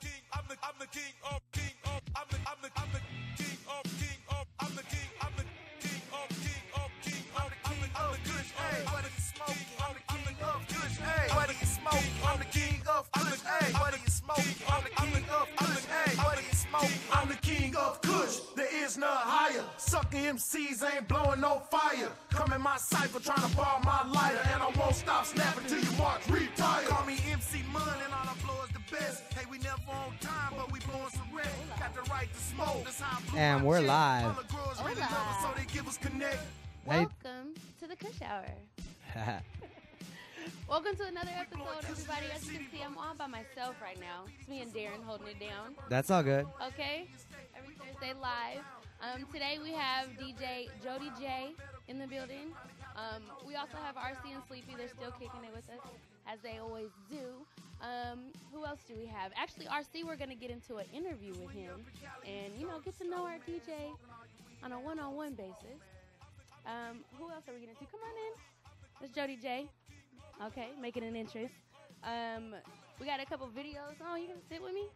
[0.00, 0.20] king.
[0.32, 2.00] I'm the I'm the king of king of.
[2.16, 3.02] I'm the I'm the I'm the
[3.38, 4.44] king of king of.
[4.60, 5.08] I'm the king.
[5.22, 5.44] I'm the
[5.82, 7.50] king of king of king of.
[7.66, 8.92] I'm the I'm the king Hey, of.
[8.94, 9.68] what are you smoking?
[9.78, 10.96] I'm the king of Kush.
[10.98, 12.14] Hey, what are you smoking?
[12.26, 13.40] I'm the king of Kush.
[13.42, 14.56] Hey, what are you smoking?
[14.68, 15.84] I'm the king of Kush.
[15.86, 16.98] Hey, what are you smoking?
[17.12, 18.36] I'm the king of Kush.
[18.56, 19.64] There is none higher.
[19.78, 22.10] Sucking MCs ain't blowing no fire.
[22.30, 25.80] Come in my cipher trying to borrow my lighter, and I won't stop snapping till
[25.80, 26.84] you march retire.
[26.86, 29.22] Call me MC Mun, and all I blow is the best.
[29.34, 31.46] Hey, we never on time, but we blowing some red.
[31.78, 32.84] Got the right to smoke.
[32.84, 33.88] That's how I And we're check.
[33.88, 34.24] live.
[34.24, 36.38] All the girls really us, so they give us connect.
[36.86, 38.46] Welcome to the Kush Hour.
[40.68, 42.26] Welcome to another episode, everybody.
[42.34, 44.24] As you can see, I'm all by myself right now.
[44.38, 45.74] It's me and Darren holding it down.
[45.88, 46.46] That's all good.
[46.68, 47.06] Okay,
[47.56, 48.64] every Thursday live.
[49.00, 51.52] Um, today we have DJ Jody J
[51.88, 52.52] in the building.
[52.96, 54.74] Um, we also have RC and Sleepy.
[54.76, 55.84] They're still kicking it with us,
[56.30, 57.24] as they always do.
[57.80, 59.32] Um, who else do we have?
[59.36, 61.86] Actually, RC, we're going to get into an interview with him
[62.26, 63.94] and, you know, get to know our DJ
[64.62, 65.80] on a one on one basis.
[66.66, 67.86] Um, who else are we going to do?
[67.90, 68.32] Come on in.
[69.00, 69.68] That's Jody J.
[70.46, 71.52] Okay, making an entrance.
[72.04, 72.54] Um,
[73.00, 73.94] we got a couple videos.
[74.04, 74.86] Oh, you gonna sit with me?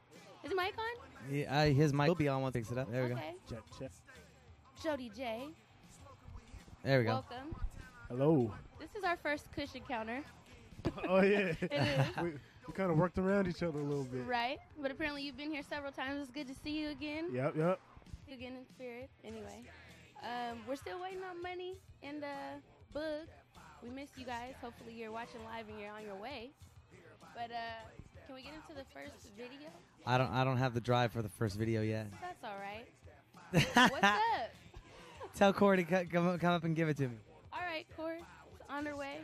[0.45, 1.35] Is the mic on?
[1.35, 2.91] Yeah, uh, his mic will be on once fix it up.
[2.91, 3.35] There we okay.
[3.49, 3.91] Check, check.
[4.83, 5.49] Jody J.
[6.85, 7.11] There we go.
[7.11, 7.55] Welcome.
[8.09, 8.53] Hello.
[8.81, 10.23] This is our first Kush encounter,
[11.09, 11.53] Oh yeah.
[11.61, 12.17] It is.
[12.23, 12.31] we
[12.67, 14.25] we kind of worked around each other a little bit.
[14.27, 14.59] right?
[14.81, 16.23] But apparently you've been here several times.
[16.23, 17.27] It's good to see you again.
[17.33, 17.81] Yep, yep.
[18.29, 19.11] You again in spirit.
[19.25, 19.63] Anyway,
[20.23, 22.27] um, we're still waiting on money and uh,
[22.93, 23.29] book.
[23.83, 24.55] We miss you guys.
[24.61, 26.51] Hopefully you're watching live and you're on your way.
[27.35, 27.91] But uh,
[28.27, 29.69] can we get into the first video?
[30.07, 32.07] I don't I don't have the drive for the first video yet.
[32.21, 32.87] That's all right.
[33.91, 34.21] What's up?
[35.35, 37.17] Tell Corey to come come up and give it to me.
[37.53, 38.23] All right, Corey.
[38.55, 39.19] It's on our way.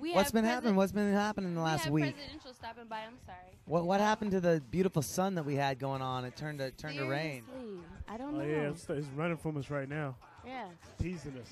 [0.00, 0.76] We What's have been happening?
[0.76, 2.14] What's been happening in the we last have week?
[2.16, 3.00] presidential stopping by.
[3.00, 3.38] I'm sorry.
[3.66, 6.24] What what happened to the beautiful sun that we had going on?
[6.24, 7.44] It turned to turned to rain.
[7.46, 8.44] Seriously, I don't Oh know.
[8.44, 10.16] yeah, it's, it's running from us right now,
[10.46, 10.66] Yeah.
[11.00, 11.48] teasing us.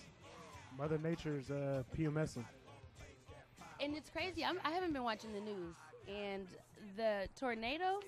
[0.78, 2.44] Mother Nature's uh, PMSing.
[3.80, 4.44] And it's crazy.
[4.44, 5.74] I'm, I haven't been watching the news,
[6.08, 6.46] and
[6.96, 8.00] the tornado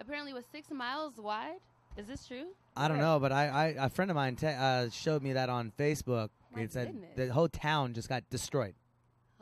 [0.00, 1.56] apparently was six miles wide.
[1.96, 2.46] Is this true?
[2.76, 3.46] I don't know, but I,
[3.78, 6.30] I a friend of mine te- uh, showed me that on Facebook.
[6.54, 7.10] My it said goodness.
[7.16, 8.74] the whole town just got destroyed.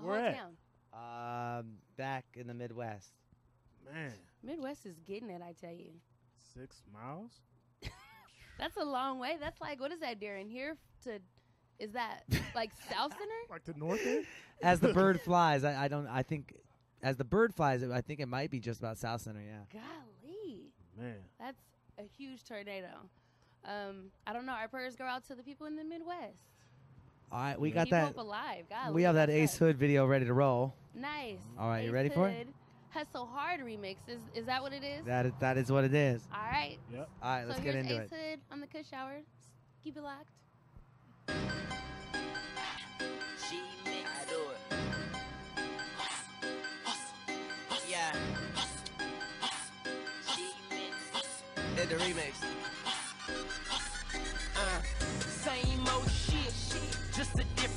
[0.02, 0.36] The Where whole at?
[0.36, 1.58] town.
[1.60, 3.12] Um, back in the Midwest.
[3.92, 5.40] Man, Midwest is getting it.
[5.42, 5.92] I tell you.
[6.54, 7.30] six miles.
[8.58, 9.36] That's a long way.
[9.40, 10.50] That's like what is that, Darren?
[10.50, 11.18] Here to
[11.78, 12.20] is that
[12.54, 13.40] like South Center?
[13.50, 14.26] Like the north end.
[14.62, 16.06] As the bird flies, I, I don't.
[16.06, 16.54] I think
[17.02, 19.40] as the bird flies, I think it might be just about South Center.
[19.40, 19.80] Yeah.
[19.80, 20.70] Golly.
[20.96, 21.58] Man, That's
[21.98, 22.86] a huge tornado.
[23.64, 24.52] Um, I don't know.
[24.52, 26.44] Our prayers go out to the people in the Midwest.
[27.32, 28.06] All right, we got Keep that.
[28.08, 28.66] hope alive.
[28.68, 30.74] God, We have that Ace Hood video ready to roll.
[30.94, 31.38] Nice.
[31.58, 32.46] All right, you Ace ready for it?
[32.90, 33.96] Hustle Hard remix.
[34.06, 35.06] Is is that what it is?
[35.06, 36.20] That is, that is what it is.
[36.30, 36.76] All right.
[36.92, 37.08] yep.
[37.22, 38.16] All right, let's so get here's into Ace it.
[38.32, 39.14] Hood on the Kush Hour.
[39.82, 40.28] Keep it locked.
[43.48, 44.10] She mix.
[44.10, 44.60] I do it.
[47.88, 48.14] Yeah.
[50.36, 51.42] She mix.
[51.76, 52.51] Did the remix.
[57.34, 57.71] Just a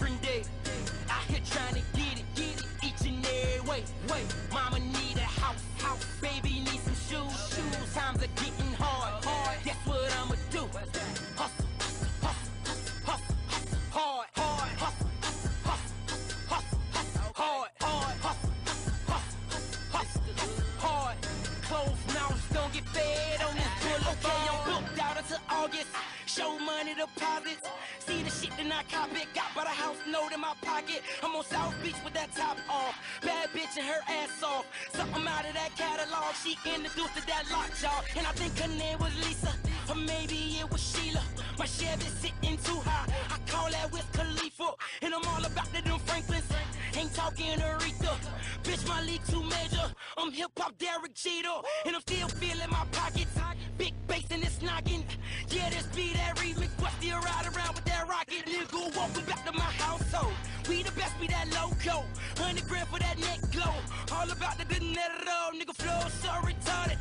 [31.95, 32.95] Beach with that top off.
[33.22, 34.66] Bad bitch and her ass off.
[34.94, 36.33] Something out of that catalog.
[36.44, 38.01] She introduced to that lockjaw.
[38.17, 39.53] And I think her name was Lisa.
[39.89, 41.22] Or maybe it was Sheila.
[41.58, 43.11] My Chevy sitting too high.
[43.29, 44.72] I call that Wiz Khalifa.
[45.02, 46.49] And I'm all about the them Franklins.
[46.96, 48.17] Ain't talking Aretha.
[48.64, 49.87] Bitch, my league too major.
[50.17, 51.59] I'm hip hop Derek Jeter.
[51.85, 53.37] And I'm still feeling my pockets.
[53.78, 55.03] Big bass in this noggin.
[55.49, 56.69] Yeah, this be that remix.
[56.79, 58.46] But still ride around with that rocket.
[58.46, 60.34] Nigga, welcome back to my household.
[60.70, 62.03] We the best, we that loco.
[62.38, 63.73] 100 grand for that neck glow.
[64.12, 65.53] All about the dinero.
[65.53, 66.97] Nigga flow so retarded.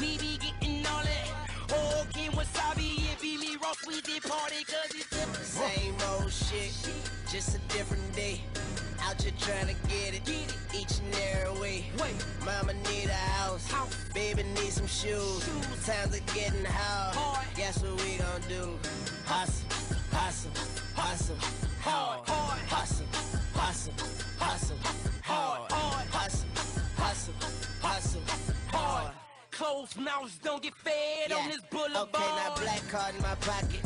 [0.00, 1.50] We be getting all that.
[1.74, 3.12] All game wasabi.
[3.12, 3.86] It be me, Ross.
[3.86, 5.44] We did party cause it's different.
[5.44, 6.72] Same old shit,
[7.30, 8.40] just a different day.
[9.02, 11.84] Out here trying to get it, get it each and every way.
[12.00, 12.14] Wait.
[12.44, 13.94] Mama need a house, House.
[14.14, 15.44] baby need some shoes.
[15.44, 15.86] Shoes.
[15.86, 17.16] Times are getting hard.
[17.16, 17.46] Hard.
[17.56, 18.78] Guess what we gon' do?
[19.26, 20.50] Hustle, hustle,
[20.94, 21.36] hustle,
[21.80, 22.28] hard.
[22.28, 22.60] Hard.
[22.68, 23.06] Hustle,
[23.54, 23.94] hustle,
[24.38, 24.76] hustle,
[25.22, 25.72] hard.
[25.72, 26.08] Hard.
[26.08, 26.48] Hustle,
[26.96, 27.34] hustle,
[27.80, 28.22] hustle,
[28.70, 29.12] hard.
[29.50, 32.08] closed mouths don't get fed on this boulevard.
[32.14, 33.80] Okay, now black card in my pocket.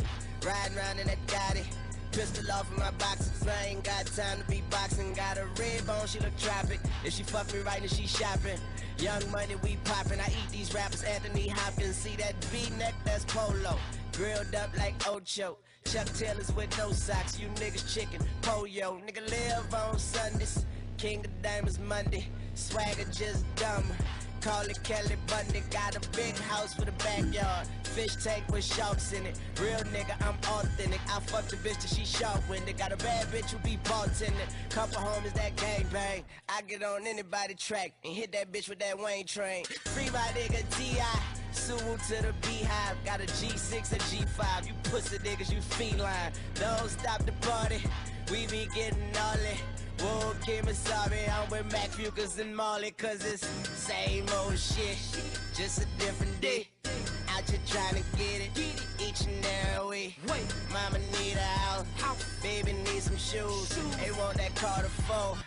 [0.45, 1.65] Riding around in that Gotti.
[2.11, 3.45] Pistol off in my boxes.
[3.47, 5.13] I ain't got time to be boxing.
[5.13, 6.79] Got a red bone, she look tropic.
[7.03, 8.59] If she fuck me right, then she shopping.
[8.97, 10.19] Young money, we poppin'.
[10.19, 11.95] I eat these rappers, Anthony Hopkins.
[11.95, 13.77] See that V-neck, that's polo.
[14.13, 15.57] Grilled up like Ocho.
[15.91, 17.39] Chuck Taylors with no socks.
[17.39, 18.19] You niggas chicken.
[18.41, 18.99] Pollo.
[19.07, 20.65] Nigga live on Sundays.
[20.97, 22.27] King of Diamonds Monday.
[22.55, 23.85] Swagger just dumb.
[24.41, 25.63] Call it Kelly Bundy.
[25.71, 27.67] Got a big house with a backyard.
[27.83, 29.39] Fish tank with sharks in it.
[29.61, 30.99] Real nigga, I'm authentic.
[31.07, 32.77] I fuck the bitch till she sharp winded.
[32.77, 34.33] Got a bad bitch who be bartending.
[34.69, 36.25] Couple homies that gang bang.
[36.49, 39.63] I get on anybody track and hit that bitch with that Wayne train.
[39.63, 41.26] Free my nigga T.I.
[42.07, 44.67] To the beehive, got a G6 and G5.
[44.67, 46.31] You pussy niggas, you feline.
[46.53, 47.81] Don't stop the party,
[48.31, 49.57] we be getting all it.
[49.99, 53.45] Whoa, Kim is sorry, I'm with Mac Fucus and Molly, cause it's
[53.77, 54.97] same old shit,
[55.53, 56.69] just a different day.
[57.35, 58.51] Out here trying to get it,
[59.01, 59.45] each and
[59.75, 60.47] every week.
[60.71, 63.69] Mama need a house, baby need some shoes.
[63.97, 65.39] They want that car to fold,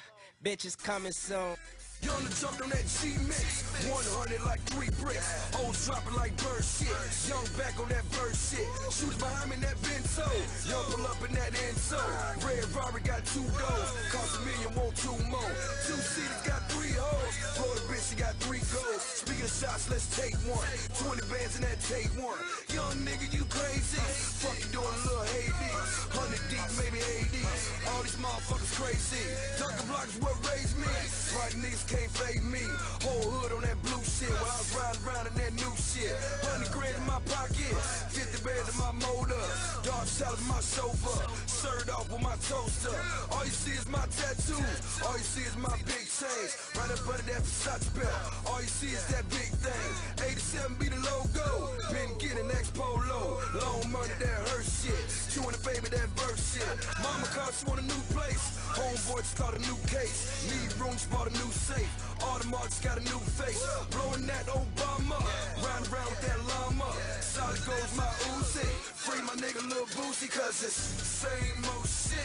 [0.44, 1.56] bitches coming soon.
[2.02, 3.60] Young the jumped on that G-Mix.
[3.88, 5.24] 100 like three bricks.
[5.60, 6.92] O's dropping like bird shit.
[7.28, 8.68] Young back on that bird shit.
[8.92, 10.24] Shooters behind me in that Benzo.
[10.68, 12.00] Young pull up in that Enzo.
[12.44, 13.90] Red Robert got two goals.
[14.12, 15.52] Cost a million, want two more.
[15.84, 19.02] Two seaters got three hoes Florida bitch, she got three goals.
[19.02, 20.64] Speaking of shots, let's take one.
[20.96, 22.40] 20 bands in that take one.
[22.72, 24.00] Young nigga, you crazy.
[24.40, 27.44] Fuck you doing a little Hades 100 deep, maybe 80
[27.92, 29.24] All these motherfuckers crazy.
[29.60, 30.88] Dunkin' blocks what raised me?
[31.36, 32.62] Right niggas can't fade me.
[33.02, 36.14] Whole hood on that blue shit while I was riding around in that new shit.
[36.46, 37.74] Hundred grand in my pocket,
[38.14, 39.42] fifty bands in my motor,
[39.82, 42.94] dark salad in my chauffeur, served off with my toaster.
[43.34, 46.54] All you see is my tattoos, all you see is my big chains.
[46.78, 49.90] Right up under that Versace belt, all you see is that big thing.
[50.22, 54.94] 87 be the logo, been getting X Polo, long money that hurt shit.
[55.34, 56.70] You and the baby that verse shit.
[57.02, 60.46] Mama cost you want a new place, homeboy start a new case.
[60.46, 61.79] Need rooms, bought a new safe.
[62.20, 63.62] Audemars got a new face.
[63.90, 65.18] Blowing that Obama.
[65.64, 66.92] Round around with that llama.
[67.20, 68.04] Solid goes my
[68.36, 68.66] Uzi.
[69.04, 72.19] Free my nigga Lil Boosie, cause it's same old shit.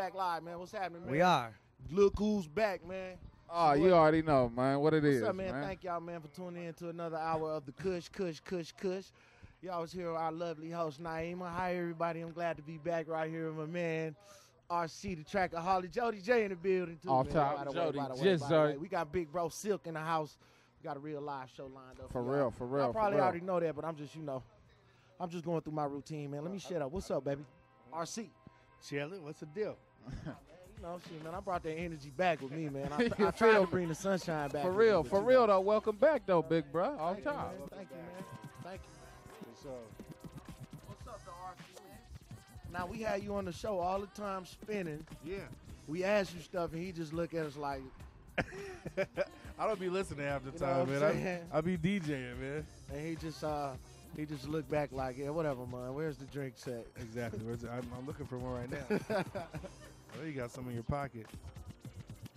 [0.00, 0.14] Back.
[0.14, 0.58] We live, man.
[0.58, 1.10] What's happening, man?
[1.10, 1.54] We are.
[1.90, 3.16] Look who's back, man.
[3.52, 5.52] Oh, you already know, man, what it What's is, up, man?
[5.52, 5.64] man.
[5.64, 9.06] Thank y'all, man, for tuning in to another hour of the Kush, Kush, Kush, Kush.
[9.60, 11.50] Y'all was here with our lovely host, Naima.
[11.50, 12.20] Hi, everybody.
[12.20, 14.14] I'm glad to be back right here with my man,
[14.70, 17.10] RC, the tracker, Holly, Jody J in the building, too.
[17.10, 17.34] Off man.
[17.34, 18.48] top, By the way, Jody by the way, by the way.
[18.50, 18.78] Jody.
[18.78, 20.38] We got Big Bro Silk in the house.
[20.80, 22.12] We got a real live show lined up.
[22.12, 22.30] For y'all.
[22.30, 23.24] real, for real, Y'all for probably real.
[23.24, 24.44] already know that, but I'm just, you know,
[25.18, 26.42] I'm just going through my routine, man.
[26.44, 26.92] Let me shut up.
[26.92, 27.42] What's up, baby?
[27.92, 28.28] RC.
[28.88, 29.22] Chilling.
[29.24, 29.76] What's the deal?
[30.76, 31.34] You know, shit, man.
[31.34, 32.88] I brought that energy back with me, man.
[32.90, 34.62] I, I tried feel to bring the sunshine back.
[34.62, 35.48] For with me, real, for real know.
[35.48, 35.60] though.
[35.60, 36.96] Welcome back though, big bro.
[36.98, 37.50] Off Thank you, man.
[37.70, 38.24] Thank you, man.
[38.64, 39.52] Thank you.
[39.62, 39.68] So,
[40.86, 41.98] What's up, the RC, man?
[42.72, 45.06] Now we had you on the show all the time spinning.
[45.22, 45.40] yeah.
[45.86, 47.82] We asked you stuff, and he just look at us like,
[49.58, 51.40] I don't be listening half the You know time, man.
[51.52, 52.66] I, I be DJing, man.
[52.90, 53.72] and he just uh,
[54.16, 55.92] he just looked back like, yeah, whatever, man.
[55.92, 56.86] Where's the drink set?
[56.96, 57.40] Exactly.
[57.70, 59.24] I'm, I'm looking for one right now.
[60.12, 61.26] I know you got some in your pocket.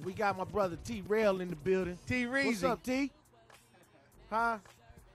[0.04, 1.98] We got my brother T Rail in the building.
[2.08, 2.46] T Reese.
[2.48, 3.12] What's up, T?
[4.30, 4.58] Huh?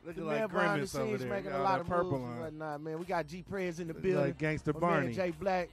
[0.04, 1.28] The Looking man like behind the Grimace over scenes there.
[1.30, 2.40] making Got a lot of purple moves and on.
[2.40, 2.98] whatnot, man.
[2.98, 4.24] We got G Prez in the Look building.
[4.26, 5.06] Like Gangster My Barney.
[5.08, 5.68] man Jay Black,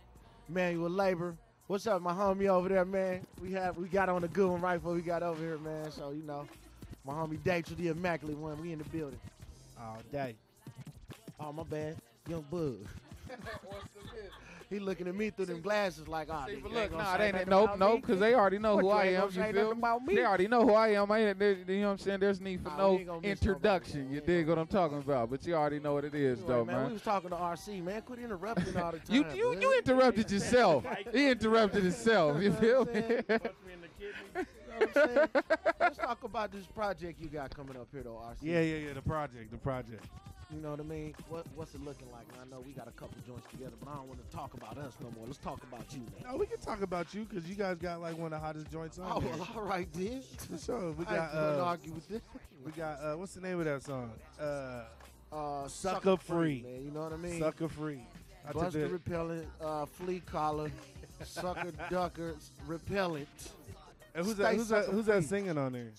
[0.49, 1.35] Manual Labor.
[1.67, 3.25] What's up, my homie over there, man?
[3.41, 5.91] We have we got on a good one right before we got over here, man.
[5.91, 6.47] So you know,
[7.05, 8.61] my homie Daytrell, the immaculate one.
[8.61, 9.19] We in the building.
[9.79, 10.35] Oh, All day.
[11.39, 11.95] Oh my bad,
[12.27, 12.77] Young Bug.
[14.69, 17.27] he looking at me through them glasses like, ah, See, nigga, look, gonna nah, they
[17.27, 19.29] ain't nope, nope, because they already know who I am.
[19.31, 19.71] You feel?
[19.71, 20.15] about me?
[20.15, 21.11] They already know who I am.
[21.11, 22.19] I ain't, they, you know what I'm saying?
[22.19, 24.09] There's need for Nah, no we ain't gonna miss introduction.
[24.11, 25.29] You We dig what I'm talking about?
[25.29, 27.83] But you already know what it is, Anyway, though, man, We was talking to RC,
[27.83, 28.01] man.
[28.01, 29.15] Quit interrupting all the time.
[29.15, 30.85] You you you interrupted yourself.
[31.13, 32.41] he interrupted himself.
[32.41, 33.03] You feel me?
[34.35, 35.43] You know what I'm saying?
[35.79, 38.37] Let's talk about this project you got coming up here, though, RC.
[38.41, 38.93] Yeah, yeah, yeah.
[38.93, 39.51] The project.
[39.51, 40.03] The project.
[40.53, 41.15] You know what I mean?
[41.27, 42.25] What What's it looking like?
[42.31, 44.53] And I know we got a couple joints together, but I don't want to talk
[44.53, 45.25] about us no more.
[45.25, 46.31] Let's talk about you, man.
[46.31, 48.71] No, we can talk about you because you guys got like one of the hottest
[48.71, 49.31] joints on Oh, there.
[49.37, 50.21] well, all right then.
[50.37, 50.91] For sure.
[50.91, 52.21] We got gonna uh, argue with this.
[52.63, 54.11] we got uh, what's the name of that song?
[54.39, 54.83] Uh,
[55.31, 56.63] Uh, Sucker Free.
[56.65, 56.85] man.
[56.85, 57.39] You know what I mean?
[57.39, 58.05] Sucker Free.
[58.47, 60.71] I Buster the- repellent, uh, flea collar,
[61.23, 62.35] sucker ducker
[62.67, 63.27] repellent.
[64.13, 64.55] and who's Stay that?
[64.55, 64.85] Who's that?
[64.85, 65.91] Who's that singing on there?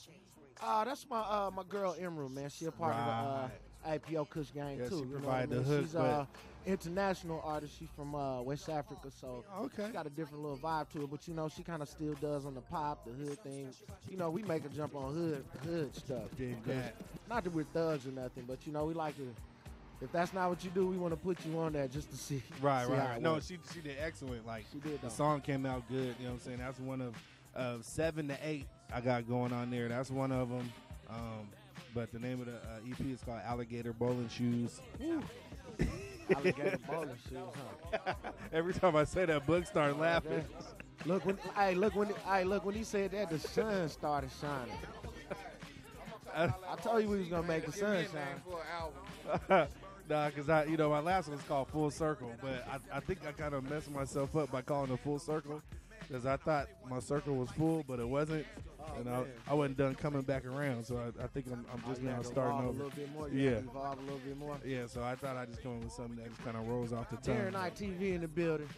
[0.63, 2.49] Uh, that's my uh, my girl Emerald, man.
[2.49, 3.49] She a part of the uh,
[3.87, 4.91] IPO Kush gang Yeah, too.
[4.91, 6.25] she you know provide the hook, She's but- uh,
[6.67, 7.75] international artist.
[7.79, 9.87] She's from uh, West Africa, so Okay.
[9.87, 11.11] she got a different little vibe to it.
[11.11, 13.69] But you know, she kind of still does on the pop, the hood thing.
[14.11, 16.25] You know, we make a jump on hood hood stuff.
[16.67, 16.95] That.
[17.29, 19.35] Not that we're thugs or nothing, but you know, we like to.
[20.03, 22.17] If that's not what you do, we want to put you on that just to
[22.19, 22.43] see.
[22.61, 23.09] Right, see right.
[23.11, 23.23] right.
[23.23, 24.45] No, she she did excellent.
[24.47, 26.15] Like She did, the song came out good.
[26.19, 26.59] You know what I'm saying?
[26.59, 27.15] That's one of
[27.55, 29.89] uh, seven to eight I got going on there.
[29.89, 30.71] That's one of them.
[31.09, 31.49] Um,
[31.97, 34.83] but the name of the uh, EP is called Alligator Bowling Shoes.
[36.35, 37.39] Alligator bowling shoes,
[38.05, 38.13] huh?
[38.53, 40.45] Every time I say that, Book start laughing.
[41.07, 44.75] Look when, hey, look when, hey, look when he said that, the sun started shining.
[46.37, 48.05] I told you we was gonna make the sun
[49.49, 49.69] shine.
[50.11, 53.01] nah, cause I, you know, my last one was called Full Circle, but I, I
[53.01, 55.63] think I kind of messed myself up by calling it Full Circle,
[56.07, 58.45] because I thought my circle was full, but it wasn't,
[58.99, 59.25] and I.
[59.49, 60.85] I wasn't done coming back around.
[60.85, 62.67] So I, I think I'm, I'm just oh, now starting over.
[62.69, 63.29] a little bit more.
[63.29, 63.57] You Yeah.
[63.59, 64.59] evolve a little bit more.
[64.65, 66.93] Yeah, so I thought I'd just come up with something that just kind of rolls
[66.93, 67.37] off the tongue.
[67.37, 68.69] Darren Night TV in the building.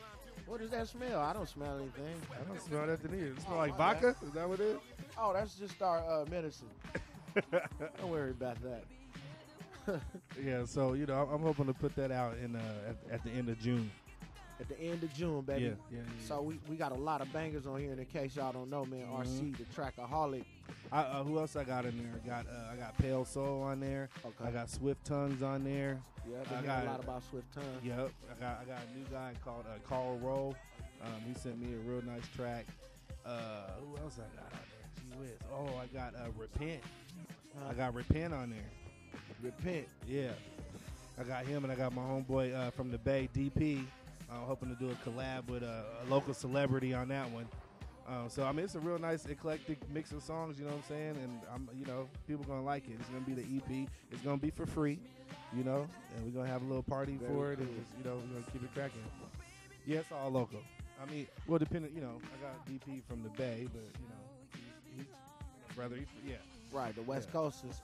[0.46, 1.20] What does that smell?
[1.20, 2.04] I don't smell anything.
[2.32, 3.26] I don't smell that to either.
[3.26, 4.02] It smell Oh, like my bad.
[4.02, 4.26] vodka?
[4.26, 4.78] Is that what it is?
[5.18, 6.68] Oh, that's just our uh, medicine.
[7.52, 8.84] don't worry about that.
[10.44, 12.60] Yeah, so, you know, I'm, I'm hoping to put that out in uh,
[12.90, 13.90] at, at the end of June.
[14.60, 15.64] At the end of June, baby.
[15.64, 17.92] Yeah, yeah, yeah, So we, we got a lot of bangers on here.
[17.92, 20.44] And in case y'all don't know, man, RC the trackaholic.
[20.90, 22.20] I, uh, who else I got in there?
[22.24, 24.08] I got uh, I got Pale Soul on there.
[24.24, 24.48] Okay.
[24.48, 26.00] I got Swift Tongues on there.
[26.28, 27.64] Yeah, I got a lot about Swift Tongue.
[27.84, 28.10] Yep.
[28.30, 30.56] I got I got a new guy called uh, Carl Rowe.
[31.02, 32.66] Um, he sent me a real nice track.
[33.24, 34.88] Uh, who else I got on there?
[34.96, 35.38] Gee whiz.
[35.52, 36.82] Oh, I got uh, Repent.
[37.68, 38.58] I got Repent on there.
[39.42, 39.86] Repent.
[40.06, 40.32] Yeah.
[41.20, 43.84] I got him and I got my homeboy uh, from the Bay, DP.
[44.30, 47.46] I'm hoping to do a collab with a, a local celebrity on that one.
[48.08, 50.58] Um, so I mean, it's a real nice eclectic mix of songs.
[50.58, 51.16] You know what I'm saying?
[51.22, 52.96] And I'm, you know, people gonna like it.
[52.98, 53.88] It's gonna be the EP.
[54.10, 54.98] It's gonna be for free.
[55.54, 58.04] You know, and we're gonna have a little party Very for it, and just, you
[58.04, 59.02] know, we're gonna keep it cracking.
[59.86, 60.60] Yeah, it's all local.
[61.02, 64.60] I mean, well, depending, you know, I got DP from the Bay, but you know,
[64.96, 66.36] he's, he's brother, he's, yeah.
[66.72, 67.32] Right, the West Yeah.
[67.40, 67.80] Coast is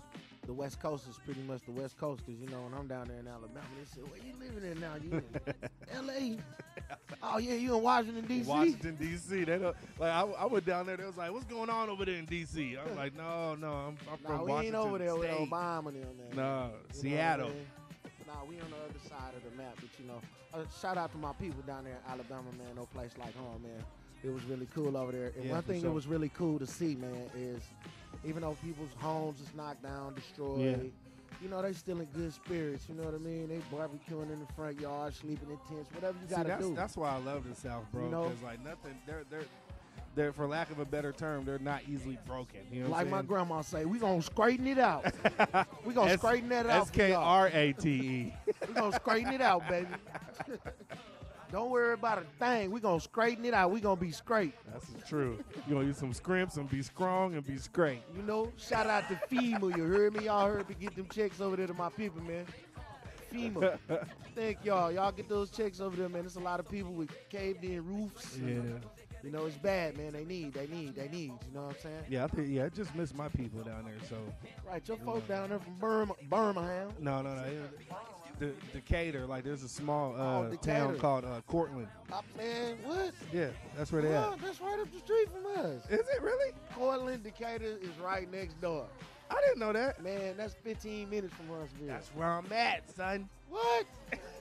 [0.46, 3.08] the West Coast is pretty much the West Coast because you know when I'm down
[3.08, 4.94] there in Alabama, they say, "Where you living in now?
[5.02, 5.54] You in
[5.92, 6.38] L.A.?
[7.22, 8.48] Oh yeah, you in Washington D.C.
[8.48, 9.44] Washington D.C.
[9.44, 10.10] They don't like.
[10.10, 10.96] I, I went down there.
[10.96, 13.96] They was like, "What's going on over there in D.C.?" I'm like, "No, no, I'm,
[14.12, 16.16] I'm Nah, from we Washington ain't over there with State." Obama and them.
[16.18, 16.36] man.
[16.36, 17.48] No, I Seattle.
[17.48, 17.66] mean?
[18.26, 20.20] Nah, we on the other side of the map, but you know,
[20.52, 22.74] uh, shout out to my people down there in Alabama, man.
[22.76, 23.82] No place like home, man.
[24.22, 25.32] It was really cool over there.
[25.36, 25.90] And Yeah, one thing sure.
[25.90, 27.62] that was really cool to see, man, is
[28.26, 30.90] even though people's homes is knocked down, destroyed,
[31.42, 32.86] you know, they still in good spirits.
[32.88, 33.48] You know what I mean?
[33.48, 36.74] They barbecuing in the front yard, sleeping in tents, whatever you See, gotta that's do.
[36.74, 38.04] that's why I love the South, bro.
[38.04, 38.22] You know?
[38.24, 39.44] Because like nothing, they're they're
[40.14, 42.60] they're for lack of a better term, they're not easily broken.
[42.72, 45.04] You know, like I'm my grandma say, we gonna straighten it out.
[45.84, 46.82] we gonna S- straighten that out.
[46.82, 47.12] S K.
[47.12, 48.34] R A T E.
[48.68, 49.88] We gonna straighten it out, baby.
[51.54, 52.72] Don't worry about a thing.
[52.72, 53.70] We're gonna straighten it out.
[53.70, 54.54] We're gonna be straight.
[54.72, 55.38] That's true.
[55.68, 58.02] You gonna use some scrimps and be strong and be straight.
[58.16, 59.76] You know, shout out to FEMA.
[59.76, 60.24] You heard me?
[60.24, 62.44] Y'all heard me get them checks over there to my people, man.
[63.32, 63.78] FEMA.
[64.34, 64.90] Thank y'all.
[64.90, 66.22] Y'all get those checks over there, man.
[66.22, 68.36] There's a lot of people with caved in roofs.
[68.36, 68.80] Yeah.
[69.22, 70.12] You know, it's bad, man.
[70.12, 71.34] They need, they need, they need.
[71.46, 72.02] You know what I'm saying?
[72.08, 73.94] Yeah, I think yeah, I just miss my people down there.
[74.10, 74.16] So
[74.68, 76.88] Right, your folks down there from Birmingham, Birmingham.
[76.98, 77.44] no, no, no.
[78.44, 80.94] It- Decatur, like there's a small uh, Oh, town Decatur.
[81.00, 81.88] called uh, Courtland.
[82.12, 83.12] Uh, man, what?
[83.32, 84.40] Yeah, that's where they Oh, at.
[84.40, 85.82] that's right up the street from us.
[85.90, 86.52] Is it really?
[86.74, 88.86] Courtland, Decatur is right next door.
[89.30, 90.02] I didn't know that.
[90.02, 91.86] Man, that's 15 minutes from Huntsville.
[91.86, 93.28] That's where I'm at, son.
[93.48, 93.86] What?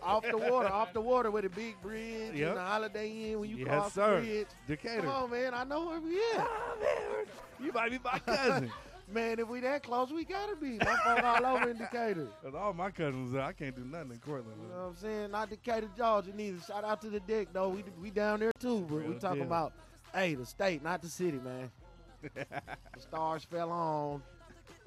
[0.01, 2.49] off the water, off the water with a big bridge Yep.
[2.49, 4.47] and the Holiday Inn when you cross the bridge.
[4.67, 5.01] Decatur.
[5.03, 5.53] Come on, man.
[5.53, 6.39] I know where we at.
[6.39, 7.25] Ah, man,
[7.65, 8.71] you might be my cousin.
[9.13, 10.77] Man, if we that close, we gotta be.
[10.79, 12.27] My folk all over in Decatur.
[12.43, 14.59] 'Cause all my cousins, uh, I can't do nothing in Courtland.
[14.61, 15.31] You know what I'm saying?
[15.31, 16.59] Not Decatur, Georgia neither.
[16.61, 17.69] Shout out to the dick, though.
[17.69, 18.97] We we down there too, bro.
[18.97, 19.47] we Real talking deal.
[19.47, 19.73] about,
[20.13, 21.69] hey, the state, not the city, man.
[22.33, 24.23] the stars fell on.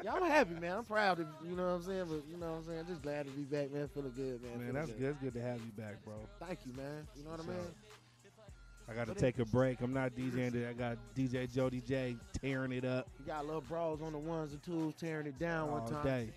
[0.02, 0.78] Yeah, I'm happy, man.
[0.78, 2.84] I'm proud of you know what I'm saying, but you know what I'm saying.
[2.88, 3.88] Just glad to be back, man.
[3.94, 4.50] Feeling good, man.
[4.52, 5.02] Man, Feeling that's good.
[5.10, 6.14] It's good to have you back, bro.
[6.44, 7.06] Thank you, man.
[7.16, 7.56] You know what I mean?
[8.88, 9.80] I got to take a break.
[9.80, 10.68] I'm not DJing today.
[10.68, 14.52] I got DJ Jody J tearing it up You got little bros on the ones
[14.52, 16.04] and twos tearing it down all one time.
[16.04, 16.28] day.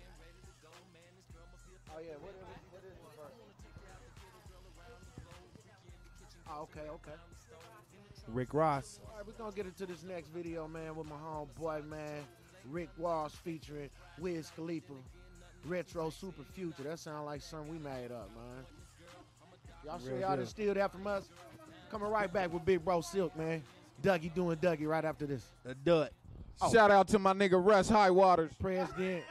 [1.94, 3.32] Oh yeah, what, is the verse?
[6.48, 7.16] Oh, okay, okay.
[8.28, 9.00] Rick Ross.
[9.06, 12.22] All right, we're gonna get into this next video, man, with my homeboy, man,
[12.68, 14.92] Rick Ross featuring Wiz Khalifa,
[15.66, 16.82] Retro Super Future.
[16.84, 18.64] That sound like something we made up, man.
[19.84, 21.28] Y'all sure y'all didn't steal that from us?
[21.90, 23.62] Coming right back with Big Bro Silk, man.
[24.02, 25.44] Dougie doing Dougie right after this.
[25.64, 26.10] A dud.
[26.62, 26.72] Oh.
[26.72, 28.52] Shout out to my nigga Russ High Waters.
[28.60, 29.24] President.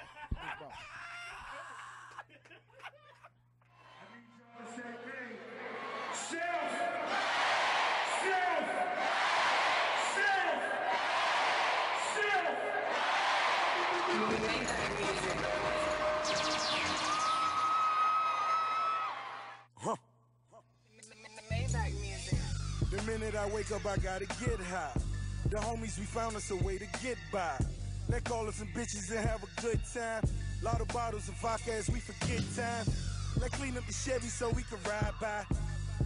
[23.90, 24.94] I gotta get high.
[25.50, 27.58] The homies, we found us a way to get by.
[28.08, 30.24] Let call us some bitches and have a good time.
[30.62, 32.86] Lot of bottles of vodka as we forget time.
[33.42, 35.44] Let clean up the Chevy so we can ride by.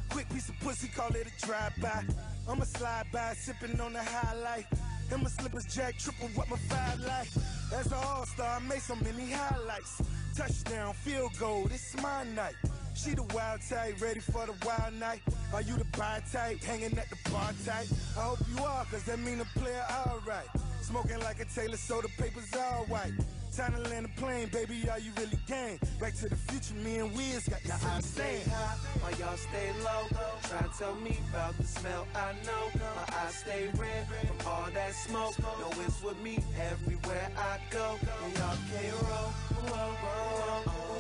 [0.10, 2.06] Quick piece of pussy, call it a drive-by.
[2.48, 4.68] I'ma slide by, sipping on the high life.
[5.12, 7.28] And my slippers jack, triple what my five like.
[7.74, 10.02] As an all-star, I made so many highlights.
[10.38, 12.56] Touchdown, field goal, this my night.
[12.96, 15.22] She the wild type, ready for the wild night.
[15.54, 17.88] Are you the buy type, hanging at the bar type?
[18.18, 20.48] I hope you are, cause that mean a player alright.
[20.82, 23.14] Smoking like a Taylor, so the papers all white.
[23.56, 25.80] Time to land a plane, baby, are you really game?
[26.00, 29.38] Back to the future, me and Wiz got I in stay the high while y'all
[29.38, 30.08] stay low.
[30.44, 32.72] Try to tell me about the smell I know.
[32.74, 35.38] My eyes stay red from all that smoke.
[35.40, 37.98] No, it's with me everywhere I go.
[38.26, 39.30] And y'all can't roll.
[39.70, 40.93] Whoa,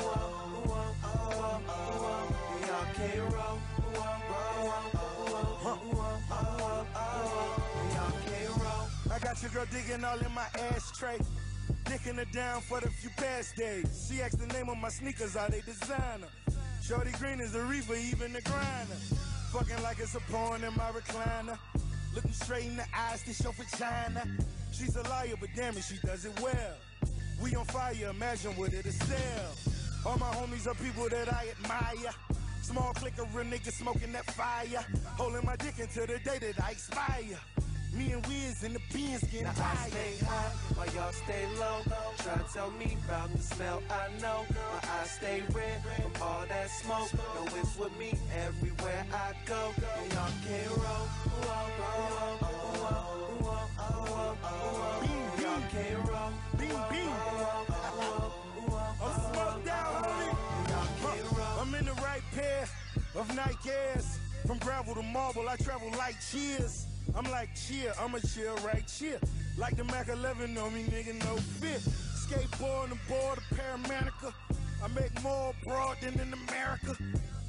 [9.11, 11.19] I got your girl digging all in my ashtray.
[11.85, 14.09] Dicking her down for the few past days.
[14.09, 16.27] She asked the name of my sneakers, are they designer?
[16.81, 18.95] Shorty Green is the reaper, even the grinder.
[19.51, 21.57] Fucking like it's a porn in my recliner.
[22.15, 24.25] Looking straight in the eyes, this your vagina.
[24.71, 26.75] She's a liar, but damn it, she does it well.
[27.41, 29.72] We on fire, imagine what it'll sell.
[30.05, 32.11] All my homies are people that I admire.
[32.61, 34.85] Small clique of real niggas smoking that fire.
[35.17, 37.39] Holding my dick until the day that I expire.
[37.93, 41.81] Me and Wiz in the beans getting Now I stay high while y'all stay low.
[42.17, 44.45] Try to tell me about the smell I know.
[44.49, 47.13] My eyes stay red from all that smoke.
[47.13, 49.71] No, it's with me everywhere I go.
[50.01, 51.03] And y'all can't roll.
[63.15, 64.17] Of Nikes.
[64.45, 66.85] From gravel to marble, I travel like cheers.
[67.15, 69.19] I'm like cheer, I'm a chill right cheer.
[69.57, 71.77] Like the Mac 11 on me, nigga, no fear.
[71.77, 74.33] Skateboard and board, a paramanica.
[74.83, 76.97] I make more abroad than in America.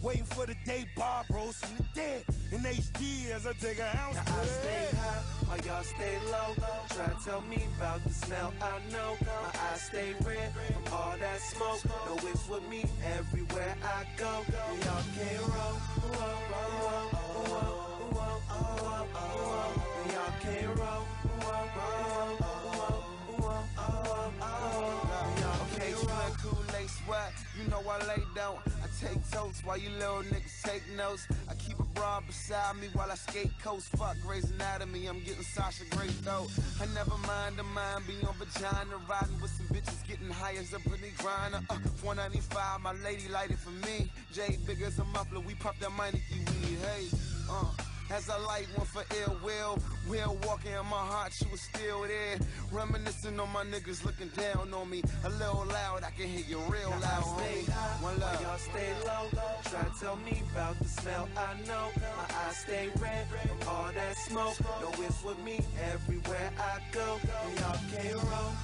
[0.05, 2.25] Waiting for the day Bob rose from the dead.
[2.53, 6.19] In HD as I take a ounce Now to I stay high while y'all stay
[6.31, 6.55] low.
[6.91, 9.17] Try to tell me about the smell I know.
[9.23, 11.81] My eyes stay red from all that smoke.
[12.05, 12.85] No, it's with me
[13.17, 14.45] everywhere I go.
[14.45, 15.77] And y'all can't roll.
[16.05, 17.09] Whoa, whoa,
[17.49, 17.73] whoa,
[18.13, 19.73] whoa, whoa, whoa.
[20.05, 21.05] And y'all can't roll.
[21.41, 23.01] Whoa, whoa, whoa,
[23.41, 25.25] whoa, whoa, whoa.
[25.25, 26.37] And y'all Okay, can't roll.
[26.45, 28.59] Kool-Aid sweat, you know I lay down.
[29.05, 31.29] Take totes while you little niggas take notes.
[31.49, 33.89] I keep a broad beside me while I skate coast.
[33.99, 36.47] Fuck Grey's Anatomy, I'm getting Sasha Grey though.
[36.81, 40.73] I never mind a mind be on vagina, riding with some bitches, getting high as
[40.73, 41.63] a Brittney Griner.
[41.69, 44.11] Uh, 495, my lady light it for me.
[44.33, 46.79] Jay big as a muffler, we pop that money weed.
[46.79, 47.09] Hey,
[47.51, 47.94] uh.
[48.11, 52.03] As I light one for ill will, will walking in my heart, she was still
[52.03, 52.39] there.
[52.71, 55.03] Reminiscing on my niggas looking down on me.
[55.25, 57.25] A little loud, I can hear you real Now loud.
[57.25, 58.43] I stay high One love.
[58.43, 59.29] y'all stay low.
[59.65, 61.89] Try to tell me about the smell I know.
[61.97, 64.57] My eyes stay red from all that smoke.
[64.81, 65.61] No, it's with me
[65.93, 67.19] everywhere I go.
[67.47, 68.55] And y'all can't roll.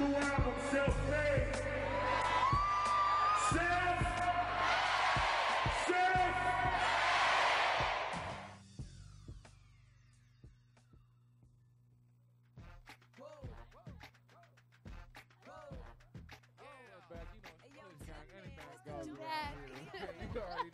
[0.00, 0.49] Music group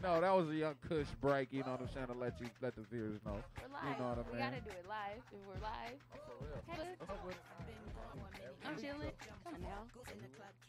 [0.07, 0.15] Back.
[0.15, 1.49] know, that was a young Kush break.
[1.51, 2.07] You know what I'm saying?
[2.07, 3.43] To let you let the viewers know.
[3.59, 3.83] We're live.
[3.91, 5.99] You know what I we gotta do it live if we're live.
[6.71, 7.35] Hey, look.
[8.67, 9.11] I'm chilling.
[9.43, 9.83] Come on now.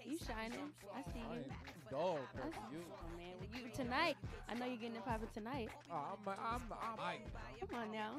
[0.06, 0.73] You shining.
[0.89, 1.45] I see you.
[1.91, 2.82] Dog, I see you.
[2.89, 3.34] Oh, man.
[3.38, 4.17] Well, you tonight.
[4.50, 5.69] I know you're getting it poppin' tonight.
[5.91, 8.12] Oh, I'm, I'm, I'm, Come on now.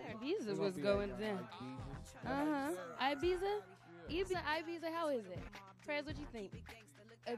[0.00, 1.46] Yeah, Ibiza was gonna be going at down.
[2.24, 2.30] Ibiza.
[2.30, 3.14] Uh huh.
[3.14, 3.60] Ibiza?
[4.10, 5.38] Ibiza, Ibiza, how is it?
[5.84, 6.52] Prez, what you think?
[7.26, 7.32] Oh,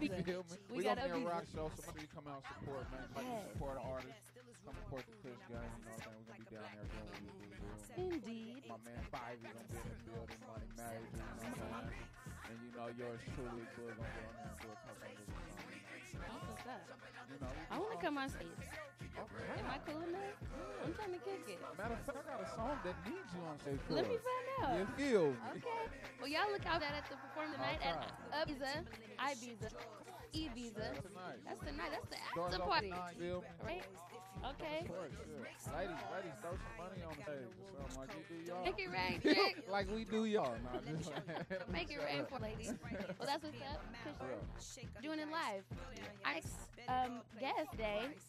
[0.00, 0.56] You feel me?
[0.70, 1.30] We, We got gonna be a Ibiza.
[1.30, 3.06] rock show, so make sure you come out and support, man.
[3.16, 4.22] Like support an artist,
[4.64, 5.70] come support the Kush gang.
[5.78, 6.14] You know what I'm?
[6.14, 7.66] We're gonna be down there doing what we do.
[7.98, 8.62] Indeed.
[8.68, 11.06] My man Five is gonna be in the building, you know what I'm saying?
[12.46, 15.18] And you know yours truly, Boo, gonna be on there and do a couple of
[16.20, 16.82] That's what's up.
[17.30, 18.46] You know, I want to come on stage.
[19.16, 19.60] Okay.
[19.60, 20.36] Am I cool enough?
[20.84, 21.58] I'm trying to kick it.
[21.78, 23.80] Matter of fact, I got a song that needs you on stage.
[23.88, 24.78] Let me find out.
[24.78, 25.36] You feel me?
[25.56, 25.84] Okay.
[26.20, 28.12] Well, y'all look out at the performance tonight at.
[28.36, 28.84] Ibiza,
[29.18, 29.68] Ibiza,
[30.44, 31.40] Tonight.
[31.46, 31.90] That's the night.
[31.92, 32.90] That's the after party.
[33.64, 33.82] Right?
[34.44, 34.80] Okay.
[34.82, 35.78] Of course, yeah.
[35.78, 37.52] Ladies, ladies, throw some money on the table.
[37.88, 38.64] something like you do y'all.
[38.64, 40.54] Make it rain, like we do y'all.
[40.62, 42.74] Nah, just like- Make it rain for ladies.
[43.18, 43.82] Well, that's what's up.
[45.02, 45.64] Doing it live.
[46.26, 46.54] Our next
[46.88, 48.22] um, guest day is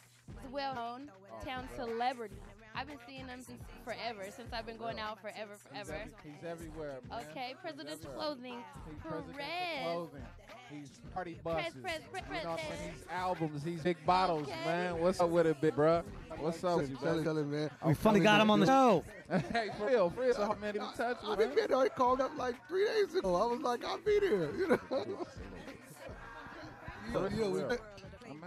[0.47, 1.11] a well-known
[1.45, 2.35] town celebrity.
[2.73, 6.01] I've been seeing him since forever, since I've been going out forever, He's, forever.
[6.01, 7.19] every, he's everywhere, man.
[7.31, 8.17] Okay, He's presidential everywhere.
[8.17, 8.63] clothing.
[8.87, 10.25] He's presidential clothing.
[10.69, 11.73] He's party buses.
[11.81, 12.79] press, press, you know what I'm press.
[12.79, 12.91] saying?
[12.93, 13.63] He's albums.
[13.63, 14.65] He's big bottles, Okay.
[14.65, 14.99] man.
[14.99, 16.03] What's up with it, big bruh?
[16.39, 17.69] What's up with you, Tell tell it, man.
[17.85, 19.03] We finally got him on the show.
[19.51, 20.33] hey, for real, for real.
[20.33, 21.55] So, man, get in touch with been him.
[21.55, 23.35] been already called up like three days ago.
[23.35, 24.51] I was like, I'll be there.
[24.55, 25.25] You know.
[27.13, 27.77] For yeah,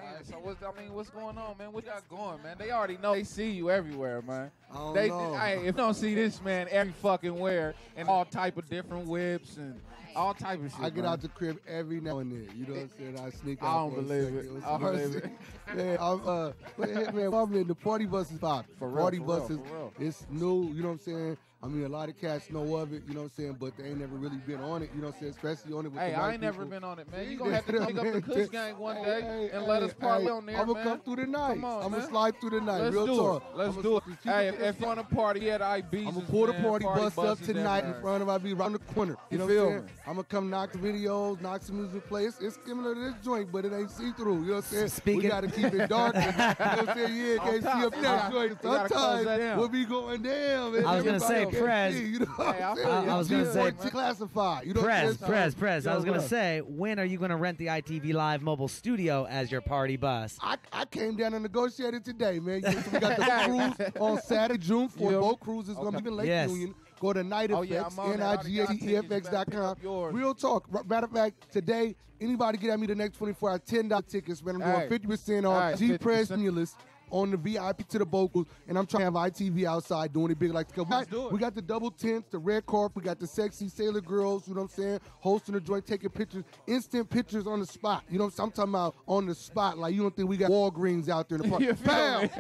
[0.03, 1.73] man, so what's, I mean, what's going on, man?
[1.73, 2.57] What y'all going, man?
[2.59, 4.51] They already know they see you everywhere, man.
[4.71, 5.35] I don't They, know.
[5.35, 9.07] hey, if you don't see this man every fucking where and all type of different
[9.07, 9.81] whips and
[10.17, 10.81] all type of shit.
[10.81, 11.13] I get man.
[11.13, 12.49] out the crib every now and then.
[12.57, 13.21] You know what I'm saying?
[13.21, 13.69] I sneak out.
[13.69, 14.53] I don't believe it.
[14.53, 14.81] What's I up?
[14.81, 15.31] believe it.
[15.77, 18.67] Man, I'm, uh, man, man, I'm in the party buses pop.
[18.79, 19.59] For real, party for real, buses.
[19.69, 19.93] for real.
[20.01, 20.73] It's new.
[20.73, 21.39] You know what I'm saying?
[21.63, 23.03] I mean, a lot of cats know of it.
[23.07, 23.57] You know what I'm saying?
[23.61, 24.89] But they ain't never really been on it.
[24.95, 25.35] You know what I'm saying?
[25.35, 26.07] Especially on it with the city.
[26.07, 27.25] Hey, the I white ain't never been on it, man.
[27.27, 29.67] See, You gonna have to pick up the Kush gang one Hey, day hey, and
[29.67, 30.85] let hey, us parlay hey, on there, I'm gonna man.
[30.89, 31.55] come through the night.
[31.57, 32.81] Come on, I'ma slide through the night.
[32.81, 33.43] Let's Real do talk.
[33.43, 33.57] it.
[33.59, 34.03] Let's I'ma- do it.
[34.07, 36.63] keep Hey, it- if you want to party at Ibiza, I'm gonna pull the man,
[36.63, 38.29] party, bus up tonight in front of.
[38.31, 39.13] I'll around the corner.
[39.13, 39.91] You, You know feel what I'm saying?
[40.07, 42.25] I'm gonna come knock the videos, knock some music play.
[42.25, 44.41] It's, it's similar to this joint, but it ain't see through.
[44.45, 44.89] You know what I'm saying?
[44.89, 46.15] Speaking- we gotta keep it dark.
[46.15, 47.17] you know what I'm saying?
[47.17, 47.85] Yeah, can't see top.
[47.85, 48.51] up You that gotta- joint.
[48.51, 49.59] you gotta close Sometimes down.
[49.59, 50.73] we'll be going down.
[50.73, 50.87] Man.
[50.87, 52.01] I was gonna say, Everybody can't Prez.
[52.01, 53.05] You know Hey, I I'm feel saying?
[53.05, 53.11] you.
[53.11, 54.67] I was gonna say- more classified.
[54.67, 55.17] You know what I'm Prez.
[55.19, 55.87] Prez, Prez.
[55.87, 59.51] I was gonna say, when are you gonna rent the ITV Live mobile studio as
[59.53, 60.39] your party bus?
[60.41, 62.61] I, I came down and negotiated today, man.
[62.63, 65.13] Yeah, so we got the cruise on Saturday, June 4th.
[65.13, 65.19] Yeah.
[65.19, 66.51] Both cruises going to be in Lake Yes.
[66.51, 66.75] Union.
[67.01, 68.23] Go to Night Oh, yeah, Effects, I'm on that.
[68.23, 68.83] I already got tickets.
[68.83, 70.15] You better pick N-I-G-H-T-F-X.com.
[70.15, 70.87] Real talk.
[70.89, 74.57] Matter of fact, today, anybody get at me the next 24 hours, $10 tickets, man.
[74.57, 74.89] I'm Hey.
[74.99, 75.79] doing 50% off.
[75.79, 76.01] G 50%.
[76.01, 76.77] Press Stimulus
[77.11, 80.39] on the VIP to the vocals, and I'm trying to have ITV outside doing it
[80.39, 81.33] big like the Let's do it.
[81.33, 84.55] We got the double tents, the red carpet, we got the sexy sailor girls, you
[84.55, 85.01] know what I'm saying?
[85.21, 88.05] Hosting the joint, taking pictures, instant pictures on the spot.
[88.11, 88.95] You know what I'm talking about?
[89.07, 89.79] On the spot.
[89.79, 91.79] Like you don't think we got Walgreens out there in the park.
[91.85, 92.31] Bam!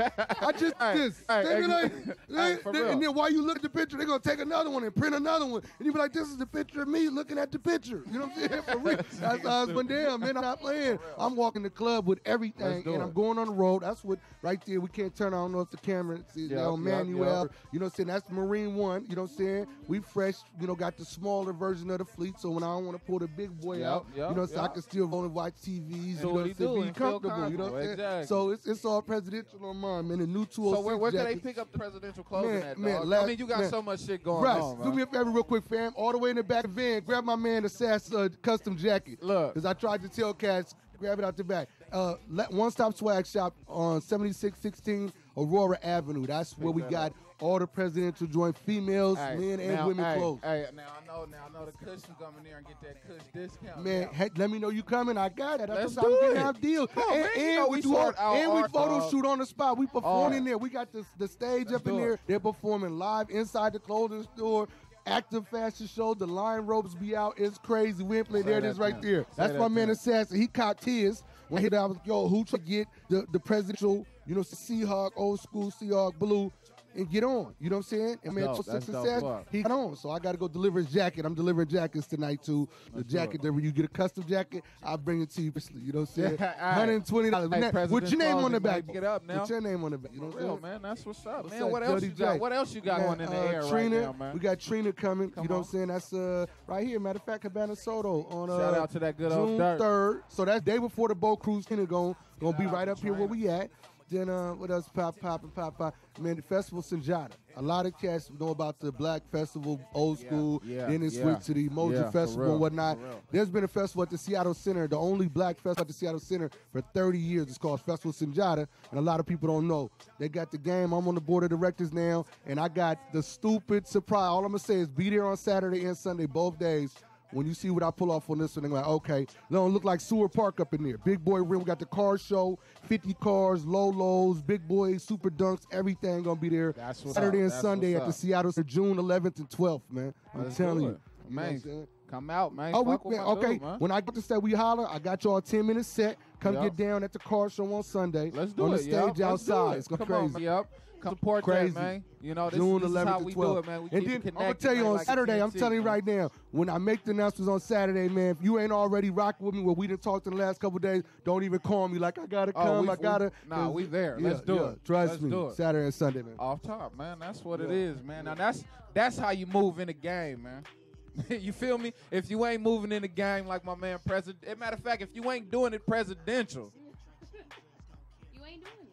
[0.40, 1.22] I just Hey, this.
[1.28, 4.06] hey, They be like, hey, they- and then while you look at the picture, they're
[4.06, 5.62] gonna take another one and print another one.
[5.78, 8.02] And you be like, this is the picture of me looking at the picture.
[8.10, 8.62] You know what I'm saying?
[8.62, 8.96] For real.
[9.20, 10.36] That's how it's been damn, man.
[10.36, 10.98] I'm not playing.
[11.18, 13.00] I'm walking the club with everything and.
[13.02, 13.82] I'm going on the road.
[13.82, 14.80] That's what right there.
[14.80, 15.34] We can't turn.
[15.34, 17.42] I don't know if the camera is Yep, on yep, Manuel.
[17.42, 17.52] yep.
[17.72, 18.06] You know what I'm saying?
[18.08, 19.04] That's Marine One.
[19.08, 19.66] You know what I'm saying?
[19.88, 22.38] We fresh, you know, got the smaller version of the fleet.
[22.38, 24.46] So when I don't want to pull the big boy Yep, out, yep, you know,
[24.46, 25.90] so I can still and watch TVs.
[25.90, 26.82] Do you know, what I'm saying?
[26.82, 27.50] be comfortable.
[27.50, 28.26] You know what I'm saying?
[28.26, 30.18] So it's, it's all presidential on mine, man.
[30.18, 32.78] The new 206 So where, where can they pick up the presidential clothing Man, at,
[32.78, 33.12] man, dog?
[33.12, 33.70] I mean, you got man.
[33.70, 35.92] so much shit going Russ, on, do me a favor real quick, fam.
[35.96, 38.28] All the way in the back of the van, grab my man the SAS uh,
[38.42, 39.22] custom jacket.
[39.22, 39.54] Look.
[39.54, 41.68] Because I tried to tell cats, grab it out the back.
[41.92, 42.14] Uh,
[42.50, 46.26] One Stop Swag Shop on 7616 Aurora Avenue.
[46.26, 50.40] That's where we got all the presidential joint females, men, and now, women hey, clothes.
[50.42, 52.80] Hey, now I know, now I know the Kush can come in there and get
[52.82, 53.82] that Kush discount.
[53.82, 55.16] Man, hey, let me know you coming.
[55.16, 55.68] I got it.
[55.68, 56.90] That's Let's I'm do getting out deals.
[56.94, 59.10] Come and man, and we do all, out and we our photo dog.
[59.10, 59.78] shoot on the spot.
[59.78, 60.58] We perform in there.
[60.58, 62.12] We got the, the stage Let's up in there.
[62.14, 62.20] it.
[62.26, 64.68] They're performing live inside the clothing store.
[65.06, 66.12] Active fashion show.
[66.12, 67.34] The line ropes be out.
[67.38, 68.04] It's crazy.
[68.04, 68.42] We ain't play.
[68.42, 69.22] There it is right there.
[69.22, 69.88] Say That's that my man.
[69.88, 70.38] Assassin.
[70.38, 71.22] He caught his.
[71.50, 74.42] When I hit out, I was yo, who to get the, the presidential, you know,
[74.42, 76.52] Seahawk, old school Seahawk blue
[76.94, 77.54] and get on.
[77.60, 78.18] You know what I'm saying?
[78.24, 78.64] And man, dope.
[78.64, 79.96] to That's dope he got on.
[79.96, 81.24] So I got to go deliver his jacket.
[81.24, 82.68] I'm delivering jackets tonight too.
[82.92, 85.52] The Let's jacket that when you get a custom jacket, I'll bring it to you.
[85.74, 86.36] You know what I'm saying?
[86.40, 86.74] Yeah, all right.
[86.74, 87.50] Hundred twenty dollars.
[87.52, 88.86] Hey, What's your name on the back?
[88.92, 89.38] get up now.
[89.38, 90.12] What's your name on the back?
[90.14, 90.60] You know what I'm saying?
[90.62, 91.62] man, that's what's up, What's man.
[91.62, 92.32] up, What else you got?
[92.34, 92.38] J?
[92.38, 94.34] What else you got Man, going in the uh, air Trina, right now, man?
[94.34, 95.30] We got Trina coming.
[95.30, 95.60] Come you know on.
[95.62, 95.88] what I'm saying?
[95.88, 97.00] That's uh right here.
[97.00, 99.78] Matter of fact, Cabana Soto on uh, Shout out to that good June Dirt.
[99.78, 100.22] third.
[100.28, 101.66] So that's day before the boat cruise.
[101.66, 103.70] Going gonna be right up here where we at.
[104.10, 104.88] Then uh, what else?
[104.92, 105.94] Pop, pop, and pop, pop.
[106.18, 107.30] Man, the festival Sundiata.
[107.56, 110.62] A lot of cats know about the Black Festival, old school.
[110.64, 111.34] yeah, then it yeah.
[111.36, 112.98] to the Emoji Yeah, Festival and whatnot.
[113.30, 116.20] There's been a festival at the Seattle Center, the only black festival at the Seattle
[116.20, 117.48] Center for 30 years.
[117.48, 119.90] It's called Festival Sundiata, and a lot of people don't know.
[120.18, 120.92] They got the game.
[120.92, 124.28] I'm on the board of directors now, and I got the stupid surprise.
[124.28, 126.94] All I'm gonna say is be there on Saturday and Sunday, both days.
[127.32, 129.72] When you see what I pull off on this one, they're like, okay, it don't
[129.72, 130.98] look like Seward Park up in there.
[130.98, 135.30] Big boy rim, we got the car show, 50 cars, low lows, big boy, super
[135.30, 136.72] dunks, everything gonna be there.
[136.72, 137.42] That's what's Saturday up.
[137.42, 138.12] and That's Sunday at the.
[138.12, 140.12] Seattle June 11th and 12th, man.
[140.34, 140.88] I'm Let's telling you.
[140.90, 141.00] it.
[141.28, 142.72] You know Man, come out, man.
[142.74, 143.52] Oh, we, Fuck man, okay.
[143.52, 143.78] dude, man.
[143.78, 146.16] When I get to say we holler, I got y'all a 10 minute set.
[146.40, 146.62] Come Yup.
[146.64, 148.30] get down at the car show on Sunday.
[148.34, 148.78] Let's do on it.
[148.78, 149.74] the stage do outside.
[149.74, 149.78] it.
[149.78, 150.48] It's going Come crazy.
[150.48, 150.64] on, man.
[151.00, 151.70] Come support Crazy.
[151.72, 152.04] that, man.
[152.20, 153.52] You know, this, June this 11th is how we 12th.
[153.52, 153.82] do it, man.
[153.82, 155.42] We and then I'm gonna tell you on like Saturday.
[155.42, 156.30] I'm telling you right now.
[156.50, 159.62] When I make the announcements on Saturday, man, if you ain't already rocking with me,
[159.62, 162.26] where we didn't talk in the last couple days, don't even call me like I
[162.26, 162.86] gotta Oh, come.
[162.86, 163.32] we- I gotta.
[163.44, 164.16] we- nah, we there.
[164.18, 164.84] Yeah, Let's do yeah, it.
[164.84, 165.30] Trust Let's me.
[165.30, 165.54] do it.
[165.56, 166.34] Saturday and Sunday, man.
[166.38, 167.18] Off top, man.
[167.18, 167.76] That's what it Yeah.
[167.76, 168.24] is, man.
[168.24, 170.64] Now that's that's how you move in the game, man.
[171.28, 171.92] you feel me?
[172.10, 174.82] If you ain't moving in the game like my man president, as a matter of
[174.82, 176.72] fact, if you ain't doing it presidential,